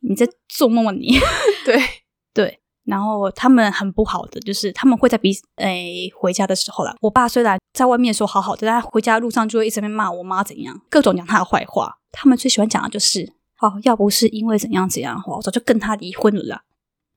[0.09, 1.19] 你在做梦啊你。
[1.65, 1.81] 对，
[2.33, 6.95] 对，然后他们很不好的，就是他们会在彼此诶回家的时候啦。
[7.01, 11.99] 我爸虽然在外面说好好的，但他回家的路上就会一直在骂我妈怎样，各种讲他的坏话。
[12.13, 16.63] 他们最喜欢讲的就是，哦，要不是因为怎样怎样的话，我早就跟他离婚了啦。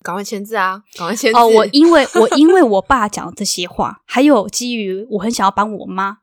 [0.02, 0.82] 赶快签字啊！
[0.98, 1.38] 赶快签字！
[1.38, 6.20] 哦，我因为我因为我爸讲这些话，还有基于我很想要帮我妈，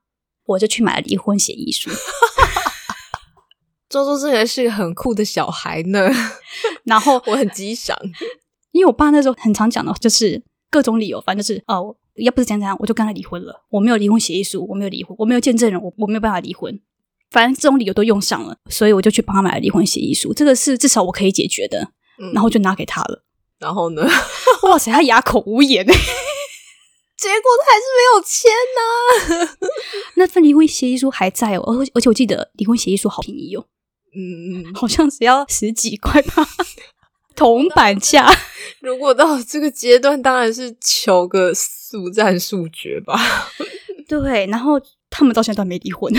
[0.47, 1.91] 我就去买了离婚协议书。
[4.05, 6.09] 周周真的是个很酷的小孩呢，
[6.85, 7.97] 然后 我很激赏。
[8.73, 13.65] 因为我爸那时候很常讲的，就是各种理由，反正就是哦，要不是怎样怎样，我就跟他离婚了。
[13.71, 16.79] 我没有离婚协议书，我没有离婚，我没有见证人，我我没有办法离婚。
[17.31, 20.35] 反正这种理由都用上了，所以我就去帮他买了离婚协议书。
[20.35, 21.81] 这个是至少我可以解决的，
[22.23, 23.25] 嗯然后就拿给他了。
[23.59, 24.07] 然后呢？
[24.65, 25.93] 哇塞，他哑口无言欸
[27.17, 29.57] 结果他还是没有签呐、
[30.17, 33.65] 那份离婚协议书还在哦，而而且我记得离婚协议书好便宜哦，
[34.17, 36.47] 嗯，好像只要十几块吧。
[37.37, 38.27] 铜板价。
[38.81, 43.15] 如果到这个阶段，当然是求个速战速决吧。
[44.09, 46.11] 对，然后他们到现在都没离婚，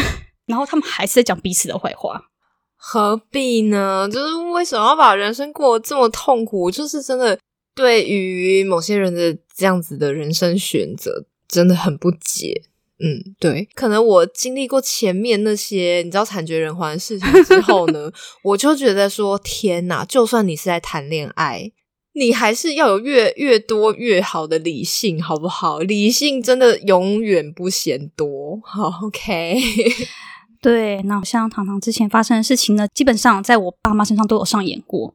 [0.46, 2.30] 然后他们还是在讲彼此的坏话。
[2.76, 4.08] 何必呢？
[4.12, 6.70] 就是为什么要把人生过得这么痛苦？
[6.70, 7.40] 就是真的
[7.74, 12.62] 对于某些人的这样子的人生选择，真的很不解。
[13.00, 18.12] 嗯，对，可能我经历过前面那些你知道惨绝人寰的事情之后呢，
[18.44, 20.04] 我就觉得说天哪！
[20.04, 21.72] 就算你是在谈恋爱，
[22.14, 25.78] 你还是要有越越多越好的理性，好不好？
[25.80, 28.60] 理性真的永远不嫌多。
[28.64, 29.60] 好，OK。
[30.60, 35.14] 对，那像糖糖之前发生的事情呢，基本上在我爸妈身上都有上演过，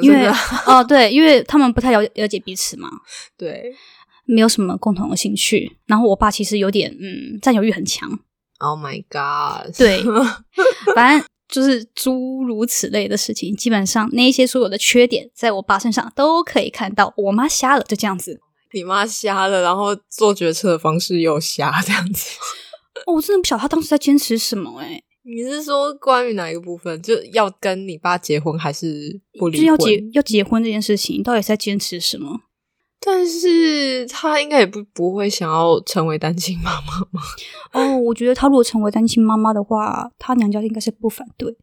[0.00, 0.28] 因为
[0.64, 2.88] 哦，对，因为他们不太了了解彼此嘛，
[3.36, 3.74] 对。
[4.26, 8.08] 没有什么共同的兴趣，然后我爸其实有点嗯占有欲很强。
[8.58, 9.76] Oh my god！
[9.76, 10.02] 对，
[10.94, 17.12] 反正就是诸如此类的事情，基本上那些所有的缺点，在我爸身上都可以看到。
[17.16, 18.40] 我妈瞎了，就这样子。
[18.72, 22.38] 你妈瞎了，然后做决策的方式又瞎，这样子。
[23.06, 24.80] 哦，我真的不晓得他当时在坚持什么。
[24.80, 27.00] 哎，你是说关于哪一个部分？
[27.02, 29.66] 就要跟你爸结婚，还是不离婚？
[29.66, 32.40] 要结要结婚这件事情，到底在坚持什么？
[32.98, 37.22] 但是他应该也不不会想要成为单亲妈妈吗？
[37.72, 41.56] 哦，我觉得他如果成为单亲妈妈的话，他娘家应该是不反对。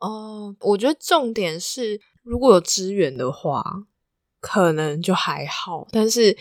[0.00, 3.64] 哦，我觉得重点是如果有资源的话，
[4.40, 5.86] 可能就还好。
[5.92, 6.36] 但是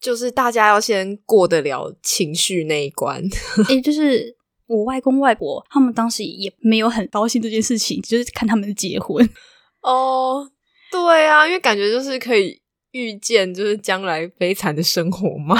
[0.00, 3.22] 就是大家要先过得了情绪那一关。
[3.68, 9.26] 诶，就是我外公外婆他们当时也没有很高兴这件事情，就是看他们结婚。
[9.80, 10.50] 哦，
[10.90, 12.60] 对啊，因为感觉就是可以。
[12.96, 15.56] 预见就是将来悲惨的生活吗？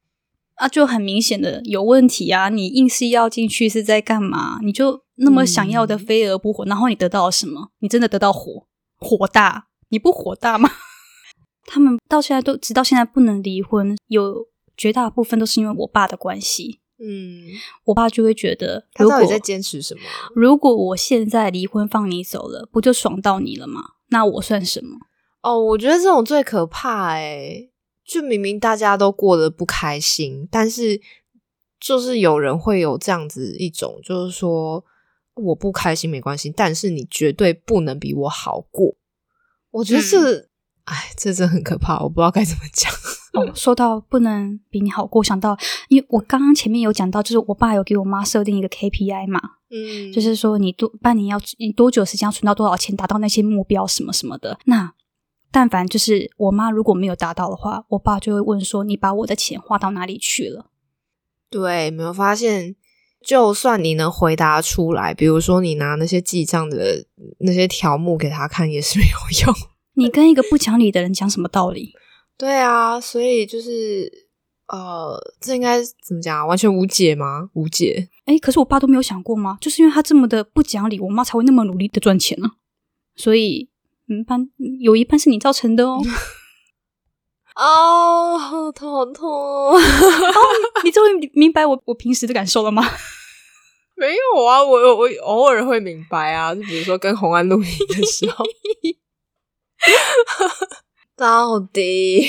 [0.54, 2.48] 啊，就很明显的有问题啊！
[2.48, 4.58] 你硬是要进去是在干嘛？
[4.62, 7.72] 你就那么想要的飞蛾扑火，然后你得到了什么？
[7.80, 9.66] 你真的得到火火大？
[9.88, 10.70] 你不火大吗？
[11.66, 14.46] 他们到现在都直到现在不能离婚，有
[14.76, 16.80] 绝大部分都是因为我爸的关系。
[16.98, 17.48] 嗯，
[17.84, 20.00] 我爸就会觉得他到底在坚持什么？
[20.34, 23.82] 如果我现在离婚放你走了，不就爽到你了吗？
[24.08, 24.96] 那我算什么？
[25.46, 27.68] 哦，我觉得这种最可怕哎！
[28.04, 31.00] 就明明大家都过得不开心，但是
[31.78, 34.84] 就是有人会有这样子一种，就是说
[35.34, 38.96] 我不开心没关系，但是你绝对不能比我好过。
[39.70, 40.48] 我觉得这，
[40.82, 42.92] 哎，这真很可怕，我不知道该怎么讲。
[43.34, 45.56] 哦，说到不能比你好过，想到
[45.88, 54.92] 因为我刚刚前面有讲到，就是我爸有给我妈设定一个 KPI 嘛，嗯，就是说你多半年要你多久时间要存到多少钱，达到那些目标什么什么的，那。
[55.56, 60.66] 但凡就是我妈如果没有达到的话，我爸就会问说：“你把我的钱花到哪里去了？”
[61.48, 62.76] 对，没有发现，
[63.24, 67.06] 就算你能回答出来，比如说你拿那些记账的
[67.38, 69.54] 那些条目给他看，也是没有用。
[69.96, 71.94] 你跟一个不讲理的人讲什么道理？
[72.36, 74.28] 对啊，所以就是
[74.68, 76.46] 呃，这应该怎么讲？
[76.46, 77.48] 完全无解吗？
[77.54, 78.10] 无解？
[78.26, 79.56] 哎，可是我爸都没有想过吗？
[79.58, 82.50] 就是因为他这么的不讲理，我妈才会那么努力的赚钱呢。
[83.14, 83.70] 所以。
[84.08, 84.48] 嗯，半
[84.80, 86.00] 有一半是你造成的哦。
[87.56, 89.32] 哦，好痛，好 痛！
[89.32, 89.72] 哦，
[90.84, 92.82] 你终于明白我我平时的感受了吗？
[93.96, 98.44] 没有啊，我我偶尔会明白啊，就比如说跟红安录音的时候，
[101.16, 102.28] 到底。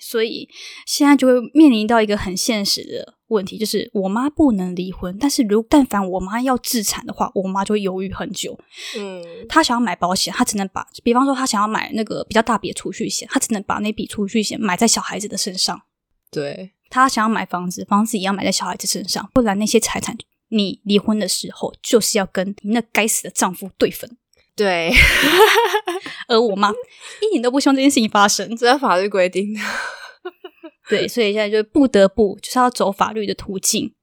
[0.00, 0.48] 所以
[0.86, 8.58] 现在就会面临到一个很现实的问题，就是我妈不能离婚，但是如但凡我妈要自产的话，我妈就会犹豫很久。
[8.96, 15.82] 嗯，她想要买保险，她只能把，比方说她想要买那个比较大笔的储蓄险，她只能把那笔储蓄险买在小孩子的身上。
[16.30, 20.16] 对，她想要买房子，房子也要买在小孩子身上，不然那些财产
[20.50, 24.16] 你离婚的时候就是要跟你那该死的丈夫对分。
[24.54, 24.90] 对，
[26.28, 26.70] 而我妈
[27.20, 29.60] 一点都不希望这件事情发生，这是法律规定的。
[30.88, 33.94] 对，所以现在就不得不就是要走法律的途径，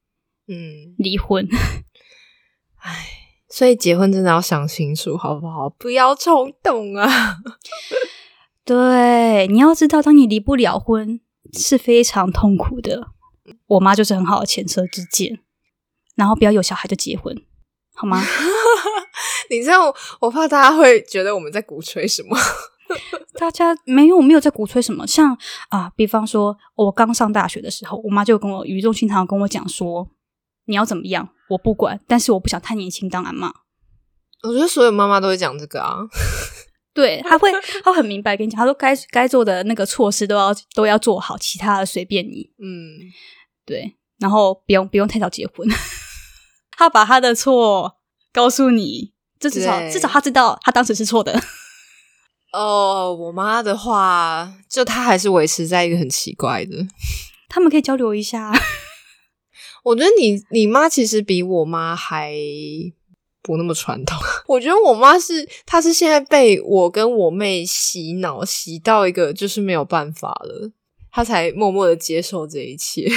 [0.46, 1.48] 嗯，离婚。
[2.80, 3.06] 唉，
[3.48, 5.70] 所以结婚真的要想清楚，好不好？
[5.70, 7.36] 不要冲动啊！
[8.64, 11.20] 对，你要知道，当你离不了婚
[11.52, 13.08] 是非常痛苦的。
[13.66, 15.40] 我妈就是很好的前车之鉴，
[16.14, 17.34] 然后不要有小孩就结婚，
[17.94, 18.22] 好吗？
[19.50, 19.82] 你这样，
[20.20, 22.36] 我怕大家会觉得我们在鼓吹什么。
[23.38, 25.36] 大家没有没有在鼓吹什么，像
[25.68, 30.08] 啊，比方说我刚上大学的时候，我妈就跟我语重心长跟我讲说，
[30.66, 33.52] 你要怎么样，我不管，但是我不想太年轻当然嘛。
[34.42, 36.00] 我觉得所有妈妈都会讲这个啊，
[36.92, 37.50] 对，她会，
[37.82, 42.50] 她很明白跟你讲，她说该该做的那个措施都要都要做好，其他的随便你。
[42.58, 43.00] 嗯，
[43.64, 45.66] 对，然后不用不用太早结婚，
[46.76, 47.96] 他把他的错
[48.32, 51.40] 告诉你，这至少至少他知道他当时是错的。
[52.54, 56.86] 哦，我妈的话，就她还是维持在一个很奇怪的。
[57.50, 58.52] 他们可以交流一下。
[59.82, 62.32] 我觉得你你妈其实比我妈还
[63.42, 64.16] 不那么传统。
[64.46, 70.70] 我觉得我妈是，她是现在被我跟我妹洗脑洗到一个就是没有办法了，
[71.10, 73.08] 她才默默的接受这一切。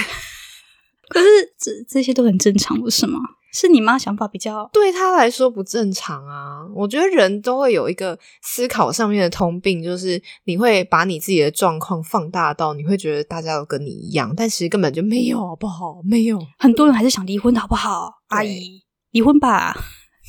[1.10, 1.26] 可是
[1.58, 3.20] 这这些都很正常，不是吗？
[3.60, 6.60] 是你妈想法比较对她来说不正常啊！
[6.76, 16.00] 我觉得人都会有一个思考上面的通病，就是你会把你自己的状况放大到你会觉得大家都跟你一样，但其实根本就没有，好不好？
[16.04, 18.12] 没有，很多人还是想离婚的好不好？
[18.28, 19.76] 阿姨，离婚吧？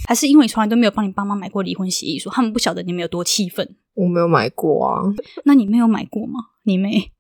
[0.07, 3.77] 还是因为你从来都没有帮你爸妈买过离婚协议书，他们不晓得你们有多气愤？
[3.93, 5.03] 我没有买过啊，
[5.45, 6.41] 那你没有买过吗？
[6.63, 7.13] 你妹，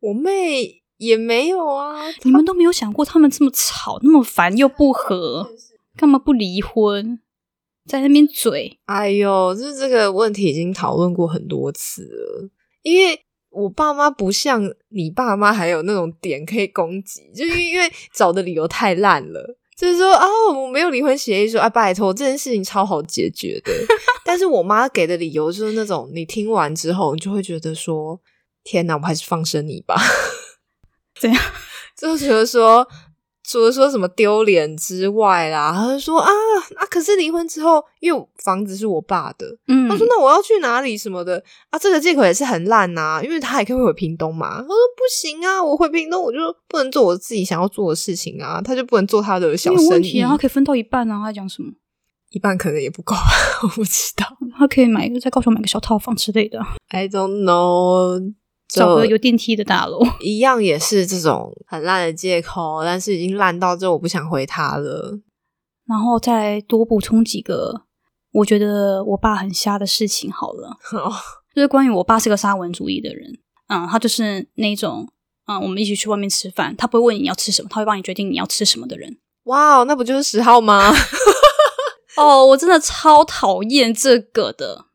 [0.00, 0.82] 我妹。
[0.98, 5.50] 也没有啊，你们都没有想过他们这么吵、那么烦又不和，
[5.96, 7.20] 干嘛不离婚？
[7.88, 12.50] 在那边嘴，哎呦，就这个问题已经讨论过很多次了。
[12.82, 13.18] 因为
[13.50, 19.56] 我爸妈不像你爸妈，还有那种点可以攻击，就是因为找的理由太烂了。
[19.74, 23.72] 就是说啊，我没有离婚协议，说啊，拜托，这件事情超好解决的。
[24.26, 28.20] 但是我妈给的理由就是那种，你听完之后，你就会觉得说，
[28.64, 29.94] 天哪，我还是放生你吧。
[31.20, 31.42] 这样，
[31.96, 32.86] 就觉得说，
[33.44, 36.30] 除了说什么丢脸之外啦，他就说啊
[36.76, 44.56] 啊，可是离婚之后，因为房子是我爸的，嗯，他说那我要去哪里什么的啊，这个借口也是很烂呐，因为他也可以回屏东嘛。
[44.58, 51.20] 他说不行啊，我回屏东我就不能做我自己想要做的事情啊，他就不能做他的小生意，然后可以分到一半啊。
[51.24, 51.72] 他讲什么？
[52.30, 53.14] 一半可能也不够，
[53.64, 54.26] 我不知道。
[54.58, 56.60] 他可以买在高雄买个小套房之类的。
[56.88, 58.34] I don't know。
[58.68, 65.18] 找个有电梯的大楼， 一样也是这种很烂的借口，但是已经烂到这，我不想回他了。
[65.86, 67.82] 然后再多补充几个，
[68.32, 70.76] 我觉得我爸很瞎的事情好了，
[71.54, 73.38] 就是关于我爸是个沙文主义的人。
[73.68, 75.08] 嗯，他就是那种，
[75.46, 79.18] 嗯，我们一起去外面吃饭，他不会问你要吃什么，他会帮你决定你要吃什么的人。
[79.44, 80.92] 哇，那不就是十号吗？
[82.16, 84.86] 哦，我真的超讨厌这个的。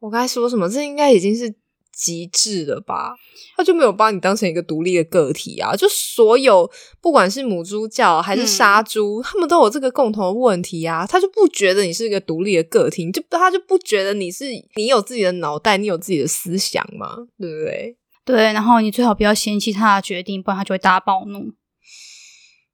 [0.00, 0.68] 我该说什么？
[0.68, 1.54] 这应该已经是。
[1.96, 3.14] 极致了吧？
[3.56, 5.74] 他就没有把你当成一个独立的个体啊！
[5.76, 11.06] 就所有不管是母猪教还是杀猪，他们都有这个共同的问题啊！
[11.06, 17.16] 他就不觉得你是一个独立的个体，就他就不觉得你是你有自己的脑袋，你有自己的思想嘛？
[17.38, 17.96] 对不对？
[18.24, 21.52] 对，然后你最好不要嫌弃他的决定，不然他就会大暴怒。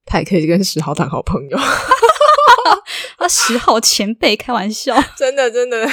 [0.06, 1.58] 他也可以跟十号当好朋友，
[3.18, 5.88] 他十号前辈，开玩笑，真 的真的。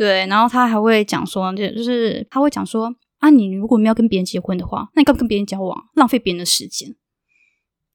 [0.00, 6.96] 对，然后他还会讲说，就就是他会讲说啊，你如果没有跟别人结婚的话，那你干嘛跟别人交往，浪费别人的时间？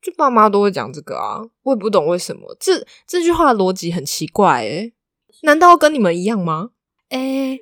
[0.03, 2.55] 就爸妈都会讲这个啊，我也不懂为什么。
[2.59, 4.93] 这这句话的逻辑很奇怪诶
[5.41, 6.69] 难道跟你们一样吗？
[7.09, 7.57] 诶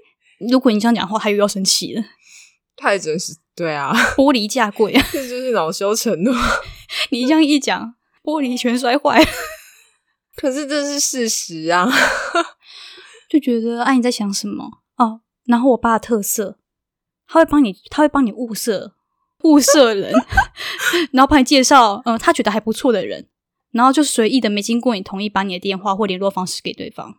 [0.52, 2.04] 如果你这样讲话，他又要生气了。
[2.76, 6.34] 太真实，对啊，玻璃价贵啊，这就是恼羞成怒。
[7.12, 9.26] 你这样一讲，玻璃全摔坏。
[10.36, 11.90] 可是这是事实啊。
[13.34, 14.64] 就觉得啊，你在想什么
[14.98, 15.22] 哦？
[15.46, 16.60] 然后我爸的特色，
[17.26, 18.94] 他会帮你，他会帮你物色
[19.42, 20.14] 物色人，
[21.12, 23.28] 然后帮你介绍，嗯，他觉得还不错的人，
[23.72, 27.16] 然后就随意的没经过你同意，把你的电话或联络方式给对方。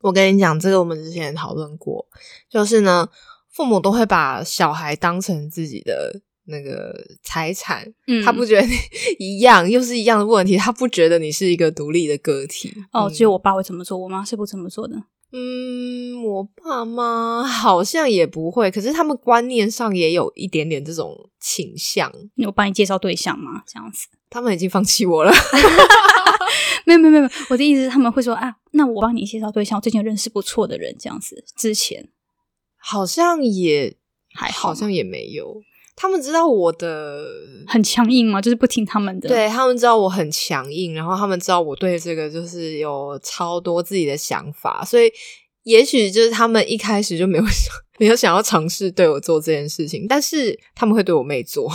[0.00, 2.06] 我跟你讲，这个我们之前讨论过，
[2.48, 3.06] 就是呢，
[3.50, 8.66] 父母都会把小孩当成自己的那个财产，嗯，他不觉得
[9.20, 12.72] 一样，又是一样的问题，他不觉得你是一个独立的个体。
[12.92, 14.96] 哦，只有我爸会这么做，我妈是不这么做的。
[15.36, 22.12] 嗯，我爸妈 好像也不会，可是他们观念上也有一点点这种倾向。
[22.46, 23.64] 我帮你介绍对象吗？
[23.66, 25.32] 这样子，他们已经放弃我了。
[26.86, 31.44] 没有没有没有，我的意思是他们会说啊，那我帮你介绍对象，我最近认识不错的人，这样子。
[31.56, 32.10] 之前
[32.76, 33.96] 好像也
[34.34, 35.60] 还好像也没有。
[35.96, 37.24] 他们知道我的
[37.66, 38.40] 很强硬吗？
[38.40, 39.28] 就是不听他们的。
[39.28, 45.10] 对他们知道我很强硬，然后他们知道我对这个就是有超多自己的想法，所以
[45.62, 51.70] 也许就是他们一开始就没有想 没有想要尝试对我做这件事情，但是他们会对我妹做。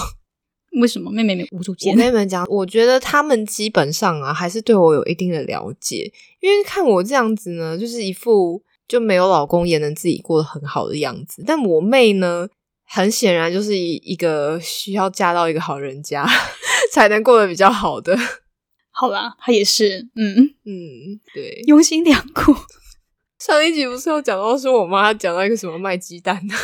[0.82, 1.94] 为什么妹妹没无主见？
[1.94, 6.12] 我跟你们讲，我觉得他们基本上啊，还是对我有一定的了解，
[6.42, 12.50] 因为看我这样子呢，就是一副就没有老公也能自己过得很好的样子，但我妹呢？
[12.92, 16.26] 很显然，就是一一个需要嫁到一个好人家
[16.92, 18.18] 才能过得比较好的。
[18.90, 22.54] 好啦，他也是，嗯嗯，对，用心良苦。
[23.40, 26.56] 上一集不是有讲到说我妈讲到一个什么卖鸡蛋的？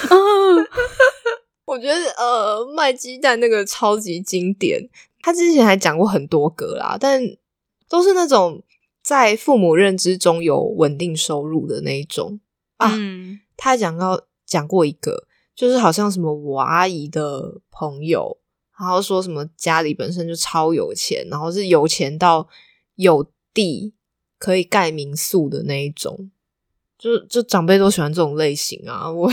[1.65, 4.89] 我觉得呃，卖鸡蛋那个超级经典。
[5.21, 7.21] 他之前还讲过很多个啦，但
[7.87, 8.63] 都是那种
[9.01, 12.39] 在父母认知中有稳定收入的那一种
[12.77, 12.91] 啊。
[13.55, 18.37] 他还讲到讲过一个，就是好像什么我阿姨的朋友，
[18.77, 22.47] 然后说什么家里本身就超有钱，然后是有钱到
[22.95, 23.93] 有地
[24.37, 26.29] 可以盖民宿的那一种，
[26.97, 29.31] 就就长辈都喜欢这种类型啊，我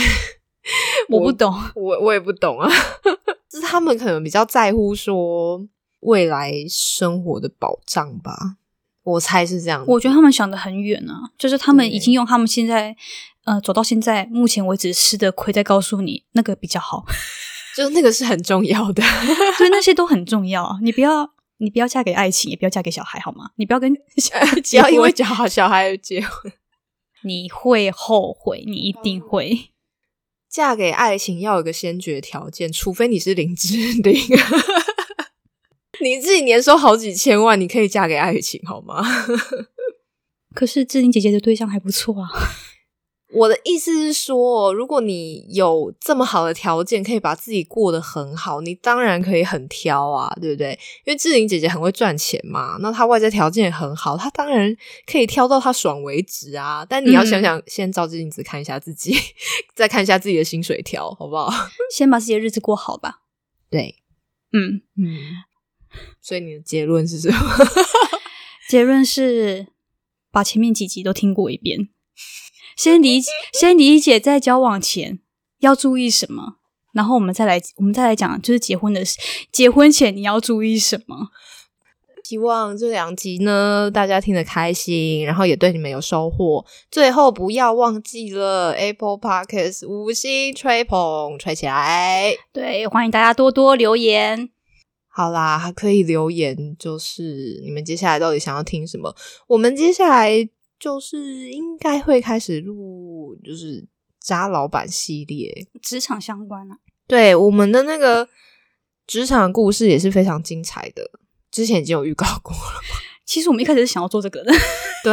[1.10, 2.70] 我不懂，我我也不懂啊，
[3.50, 5.66] 就是他们可能比较在乎说
[6.00, 8.56] 未来生活的保障吧，
[9.02, 9.84] 我猜是这样。
[9.88, 12.96] 我觉得他们想的很远啊，就是他们已经用他们现在
[13.44, 17.04] 呃走到现在目前为止吃的亏，在告诉你那个比较好，
[17.76, 19.02] 就是那个是很重要的，
[19.56, 20.78] 所以那些都很重要啊。
[20.82, 21.28] 你不要
[21.58, 23.50] 你不要嫁给爱情，也不要嫁给小孩，好吗？
[23.56, 26.52] 你不要跟 小孩 不结要因为婚，小孩小孩结婚，
[27.24, 29.70] 你会后悔，你一定会。
[30.50, 34.14] 嫁给爱情要有一个先决条件，除非你是林志玲。
[36.00, 39.02] 你自己年收好几千万，你可以嫁给爱情好吗？
[40.54, 42.28] 可是志玲姐姐的对象还不错啊。
[43.32, 50.78] 我的意思是说，如果你有这么好的条件，可以把自己过得很好，你当然可以很挑啊，对不对？
[51.04, 54.76] 因为志玲姐姐很会赚钱嘛，那她外在条件也很好，她当然
[55.06, 56.84] 可以挑到她爽为止啊。
[56.88, 59.16] 但你要想想，先照镜子看一下自己，
[59.74, 61.50] 再看一下自己的薪水条，好不好？
[61.90, 63.22] 先把自己的日子过好吧。
[63.70, 63.96] 对，
[64.52, 65.18] 嗯，嗯。
[66.20, 67.36] 所以你的结论是什么？
[68.68, 69.66] 结论是
[70.30, 71.90] 把前面几集都听过一遍，
[72.76, 73.20] 先理
[73.52, 75.18] 先理解在交往前
[75.60, 76.56] 要注意什么，
[76.92, 79.18] 然后我们再来我们再来讲，就是结婚的事，
[79.50, 81.28] 结婚前你要注意什么。
[82.24, 86.64] 希望这两集呢，大家听得开心，然后也对你们有收获。
[86.90, 92.32] 最后不要忘记了 Apple Podcast 五星吹捧吹起来。
[92.52, 94.48] 对，欢迎大家多多留言。
[95.08, 99.14] 好啦，还可以留言，就是你们接下来到底想要听什么？
[99.48, 100.48] 我们接下来
[100.82, 103.86] 就是应该会开始录，就是
[104.18, 105.64] 渣老板系列。
[105.80, 106.76] 职场相关啊，
[107.06, 108.28] 对，我们的那个
[109.06, 111.08] 职场故事也是非常精彩的，
[111.52, 112.80] 之前已经有预告过了。
[113.24, 114.52] 其实我们一开始是想要做这个的，
[115.04, 115.12] 对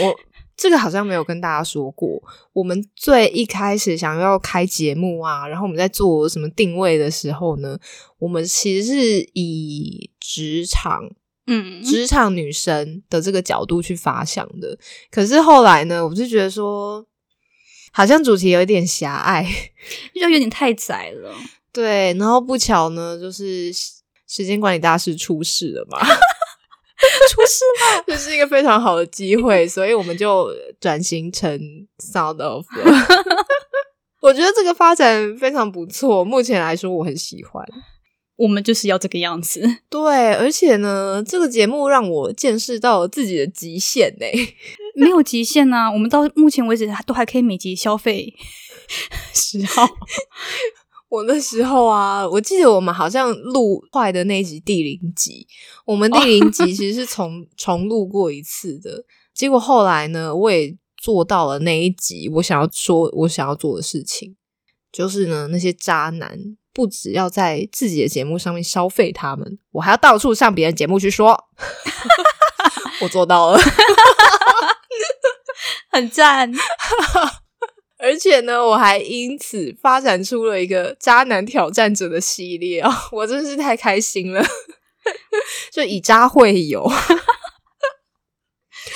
[0.00, 0.16] 我
[0.56, 2.22] 这个好像没有跟大家说过。
[2.52, 7.76] 我们最一开始想要开节目啊，然后我们在做什么定位的时候呢，
[8.18, 11.10] 我们其实是以职场
[11.52, 14.78] 嗯，职场女生的这个角度去发想的。
[15.10, 17.04] 可是后来呢，我就觉得说，
[17.92, 19.44] 好像主题有一点狭隘，
[20.14, 21.34] 就有点太窄了。
[21.72, 22.14] 对。
[22.14, 25.98] 然后不巧呢，就是时间管理大师出事了嘛。
[27.30, 27.64] 出事
[27.96, 30.48] 了， 这是一个非常好的机会，所以我们就
[30.78, 31.58] 转型成
[31.98, 33.06] Sound of 了。
[34.20, 37.66] 我觉得这个发展非常不错，目前来说我很喜欢。
[38.40, 39.60] 我们就是要这个样子。
[39.90, 44.24] 对，而且呢，这个节目让我见识到了自己的极限呢、
[44.96, 48.34] 没有极限呐、我们到目前为止都还可以每集消费
[49.34, 49.86] 十号。
[51.10, 55.46] 我那时候啊，我记得我们好像录坏的那一集第零集，
[55.84, 59.04] 我们第零集其实是重重录过一次的。
[59.34, 64.36] 结果后来呢，我也做到了那一集我想要说我想要做的事情，
[64.90, 66.38] 就是呢，那些渣男
[66.80, 71.48] 不只要在自己的节目上面消费他们，我还要到处上别人节目去说。
[73.02, 73.60] 我做到了。
[75.92, 76.50] 很赞，
[78.00, 84.42] 而且呢，我还因此发展出了一个渣男挑战者的系列啊、我真是太开心了！
[85.70, 86.90] 就以渣会友，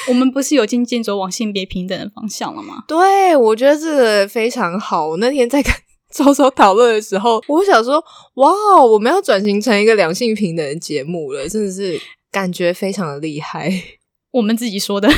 [0.09, 2.85] 我们不是有渐渐走往性别平等的方向了吗？
[2.89, 5.09] 对我觉得这个非常好。
[5.09, 5.71] 我那天在跟
[6.15, 8.03] 周周讨论的时候，我想说，
[8.35, 8.53] 哇，
[8.85, 12.01] 我们要转型成一个两性平等的节目了，真的是
[12.31, 13.73] 感觉非常的厉害。
[14.31, 15.09] 我们自己说的，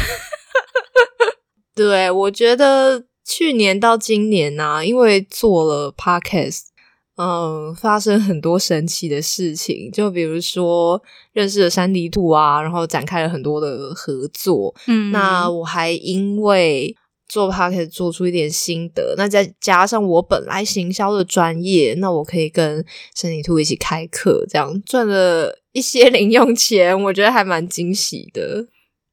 [1.77, 6.63] 对，我觉得去年到今年呢、因为做了 podcast，
[7.17, 14.75] 嗯，发生很多神奇的事情，就比如说认识了山地兔啊，然后展开了很多的合作。
[14.87, 16.95] 嗯那我还因为
[17.29, 28.67] 做 podcast 做出一点心得，那再加上我本来行销的专业，那我可以跟山地兔一起开课，这样赚了一些零用钱，我觉得还蛮惊喜的。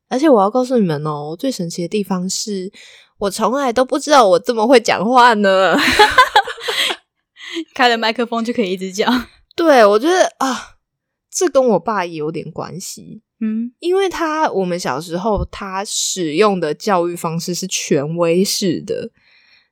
[0.10, 2.72] 而且我要告诉你们哦，最神奇的地方是
[3.18, 5.76] 我从来都不知道我这么会讲话呢。
[7.74, 10.76] 开了麦克风就可以一直讲， 对我觉得啊，
[11.32, 19.10] 这跟我爸也有点关系，嗯，因为他我们小时候他使用的教育方式是权威式的，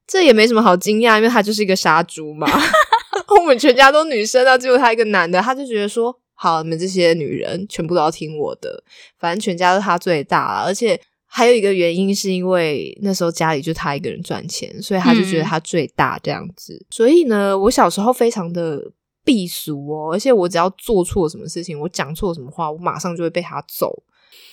[0.06, 2.46] 这也没什么好惊讶，因为他就是一个杀猪嘛。
[3.40, 8.84] 我们全家都女生啊，只有他一个男的，他就觉得说，好，你们这些女人全部都要听我的，
[9.18, 16.86] 反正全家都他最大了，而且还有一个原因是因为那时候家里就他一个人赚钱，所以他就觉得他最大这样子。
[16.90, 18.92] 所以呢，我小时候非常的
[19.24, 24.04] 避俗哦，而且我只要做错什么事情，我讲错什么话，我马上就会被他揍。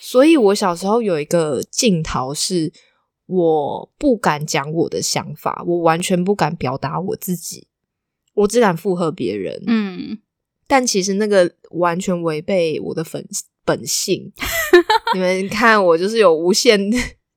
[0.00, 2.72] 所以我小时候有一个镜头是，
[3.26, 7.68] 我不敢讲我的想法，我完全不敢表达我自己，
[8.34, 9.62] 我只敢附和别人。
[9.66, 10.18] 嗯，
[10.66, 13.26] 但其实那个完全违背我的本
[13.64, 14.32] 本性。
[15.14, 16.78] 你们看，我就是有无限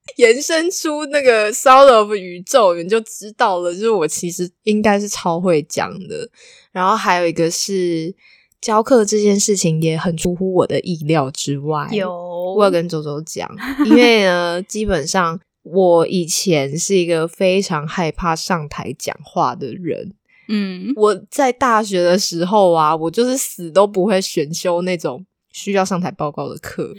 [0.18, 3.74] 延伸出那个 sound of 宇宙，你就知道了。
[3.74, 6.30] 就是我其实应该是超会讲的。
[6.72, 8.14] 然后还有一个是
[8.60, 11.88] 教课这件事情也很出乎我的意料之外。
[11.91, 12.12] 有，
[12.56, 13.49] 我要跟周周讲，
[13.86, 20.14] 因为呢，基本上我以前是一个非常害怕上台讲话的人。
[20.47, 26.93] 嗯，我在大学的时候啊，我就是死都不会选修那种需要上台报告的课。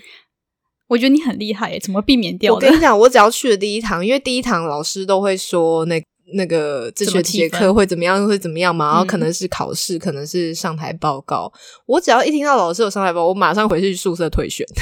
[0.93, 2.76] 我觉得你很厉害耶，怎么避免掉的我跟？
[2.76, 5.99] 你讲，我只要去了第一堂，因为第一堂老师都会说那
[6.34, 11.51] 那个这学期的课会怎么样，会怎么样嘛，然后可嗯能是考试，可能是上台报告。
[11.86, 14.66] 我只要一听到老师有上台报告，我马上回去宿舍退选。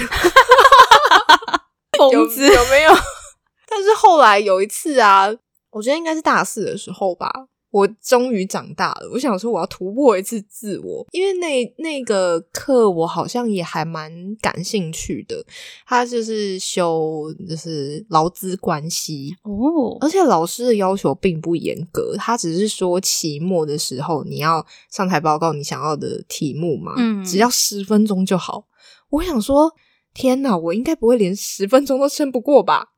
[2.00, 2.92] 有疯子，有没有？
[3.70, 5.28] 但是后来有一次啊，
[5.70, 7.30] 我觉得应该是大四的时候吧，
[7.70, 9.10] 我终于长大了。
[9.12, 15.44] 我想说我要突破一次自我，因为那那个课我好像也还蛮感兴趣的。
[15.86, 28.66] 他就是修就是劳资关系，哦，而且老师的要求并不严格，他只是说期末的时候你要上台报告你想要的题目嘛，嗯只要十分钟就好。
[29.10, 29.72] 我想说，
[30.14, 32.88] 天哪，我应该不会连十分钟都撑不过吧？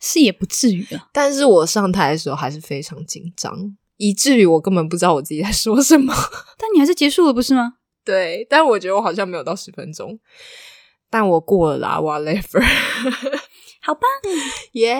[0.00, 1.08] 是也不至于啊。
[1.12, 6.14] 但是我上台的时候还是非常紧张，以至于我根本不知道我自己在说什么。
[6.56, 7.74] 但你还是结束了，不是吗？
[8.02, 10.18] 对，但我觉得我好像没有到十分钟，
[11.10, 12.62] 但我过了啦，whatever，
[13.84, 14.00] 好吧，
[14.72, 14.98] 耶、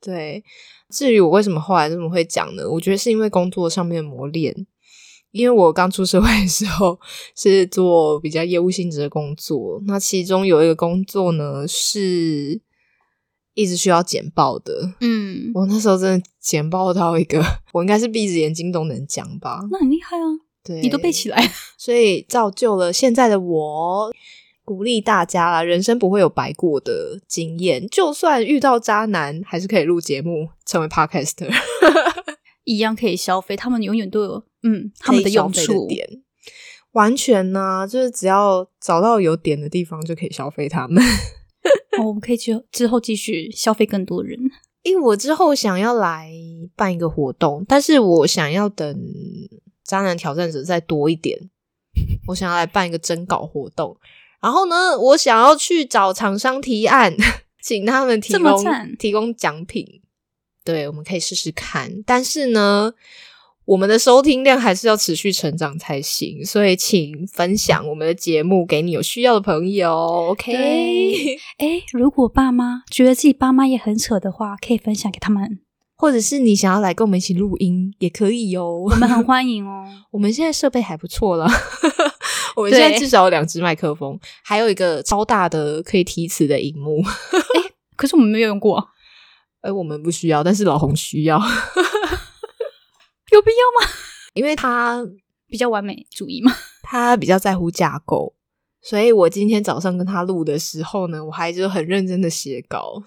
[0.00, 0.42] 对，
[0.90, 2.68] 至于我为什么后来这么会讲呢？
[2.70, 4.66] 我觉得是因为工作上面的磨练。
[5.30, 7.00] 因为我刚出社会的时候
[7.34, 12.60] 是做比较业务性质的工作，那其中有一个工作呢是
[13.54, 14.94] 一直需要剪报的。
[15.00, 17.42] 嗯，我那时候真的剪报到一个，
[17.72, 19.60] 我应该是闭着眼睛都能讲吧？
[19.70, 20.24] 那很厉害啊，
[20.64, 21.52] 对，你都背起来。
[21.76, 24.12] 所以造就了现在的我。
[24.64, 31.52] 鼓励大家啦，人生不会有白过的经验，就算遇到渣男，还是可以录节目，成为 podcaster，
[32.62, 35.86] 一样可以消费，他们永远都有嗯他们可以消费用处。
[35.88, 36.08] 点。
[36.92, 41.02] 完全呢、就是只要找到有点的地方，就可以消费他们。
[41.98, 44.38] 哦，我们可以去之后继续消费更多人。
[44.82, 46.32] 因为我之后想要来
[46.74, 49.00] 办一个活动，但是我想要等
[49.84, 51.38] 渣男挑战者再多一点，
[52.26, 53.96] 我想要来办一个征稿活动。
[54.40, 57.14] 然后呢，我想要去找厂商提案，
[57.62, 59.86] 请他们提供赞提供奖品。
[60.64, 62.02] 对，我们可以试试看。
[62.04, 62.92] 但是呢，
[63.64, 69.92] 我们的收听量还是要持续成长才行，所以请分享我们的节目给你有需要的朋友。
[70.30, 75.60] OK，对哎，如果爸妈觉得自己爸妈也很扯的话，可以分享给他们，
[75.96, 78.78] 或者是你想要来跟我们一起录音，也可以哦。
[78.90, 79.84] 我们很 欢迎哦。
[80.10, 81.46] 我们现在设备还不错了，
[82.56, 87.00] 我们现在至少有两只麦克风，还有一个超大的可以提词的荧幕。
[87.94, 88.84] 可是我们没有用过，
[89.62, 91.40] 而 我们不需要，但是老红需要，
[93.36, 93.92] 有必要吗？
[94.34, 95.04] 因为他
[95.48, 96.52] 比较完美主义嘛。
[96.82, 98.34] 他比较在乎架构，
[98.82, 103.02] 所以我今天早上跟他录的时候呢，我还就很认真的写稿。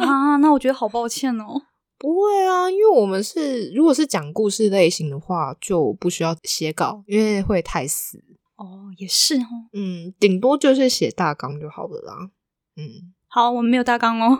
[0.00, 1.62] 啊， 那我觉得好抱歉哦。
[1.98, 8.22] 不会啊，因为我们是如果是讲故事类型的话，就不需要写稿，因为会太死。
[8.56, 9.46] 哦，也是哦。
[9.72, 12.30] 嗯，顶多就是写大纲就好了啦。
[12.76, 13.14] 嗯。
[13.28, 14.38] 好，我们没有大纲哦。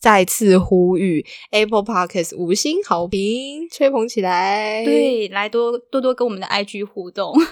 [0.00, 7.34] 再次呼吁 Apple Podcast 五星好评，吹捧起来！，对，来多多多跟我们的 IG 互动。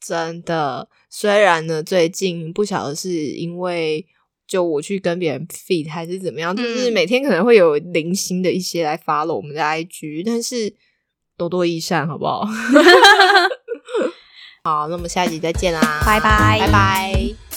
[0.00, 0.88] 真的。
[1.08, 4.06] 虽然呢，最近不晓得是因为
[4.46, 10.74] 就我去跟别人 feed 还是怎么样，就是嗯每天可能会有零星的一些来 follow 我们的 IG，但是
[11.36, 12.46] 多多益善，好不好？
[14.62, 17.49] 好，那我们下一集再见啦，拜拜拜拜。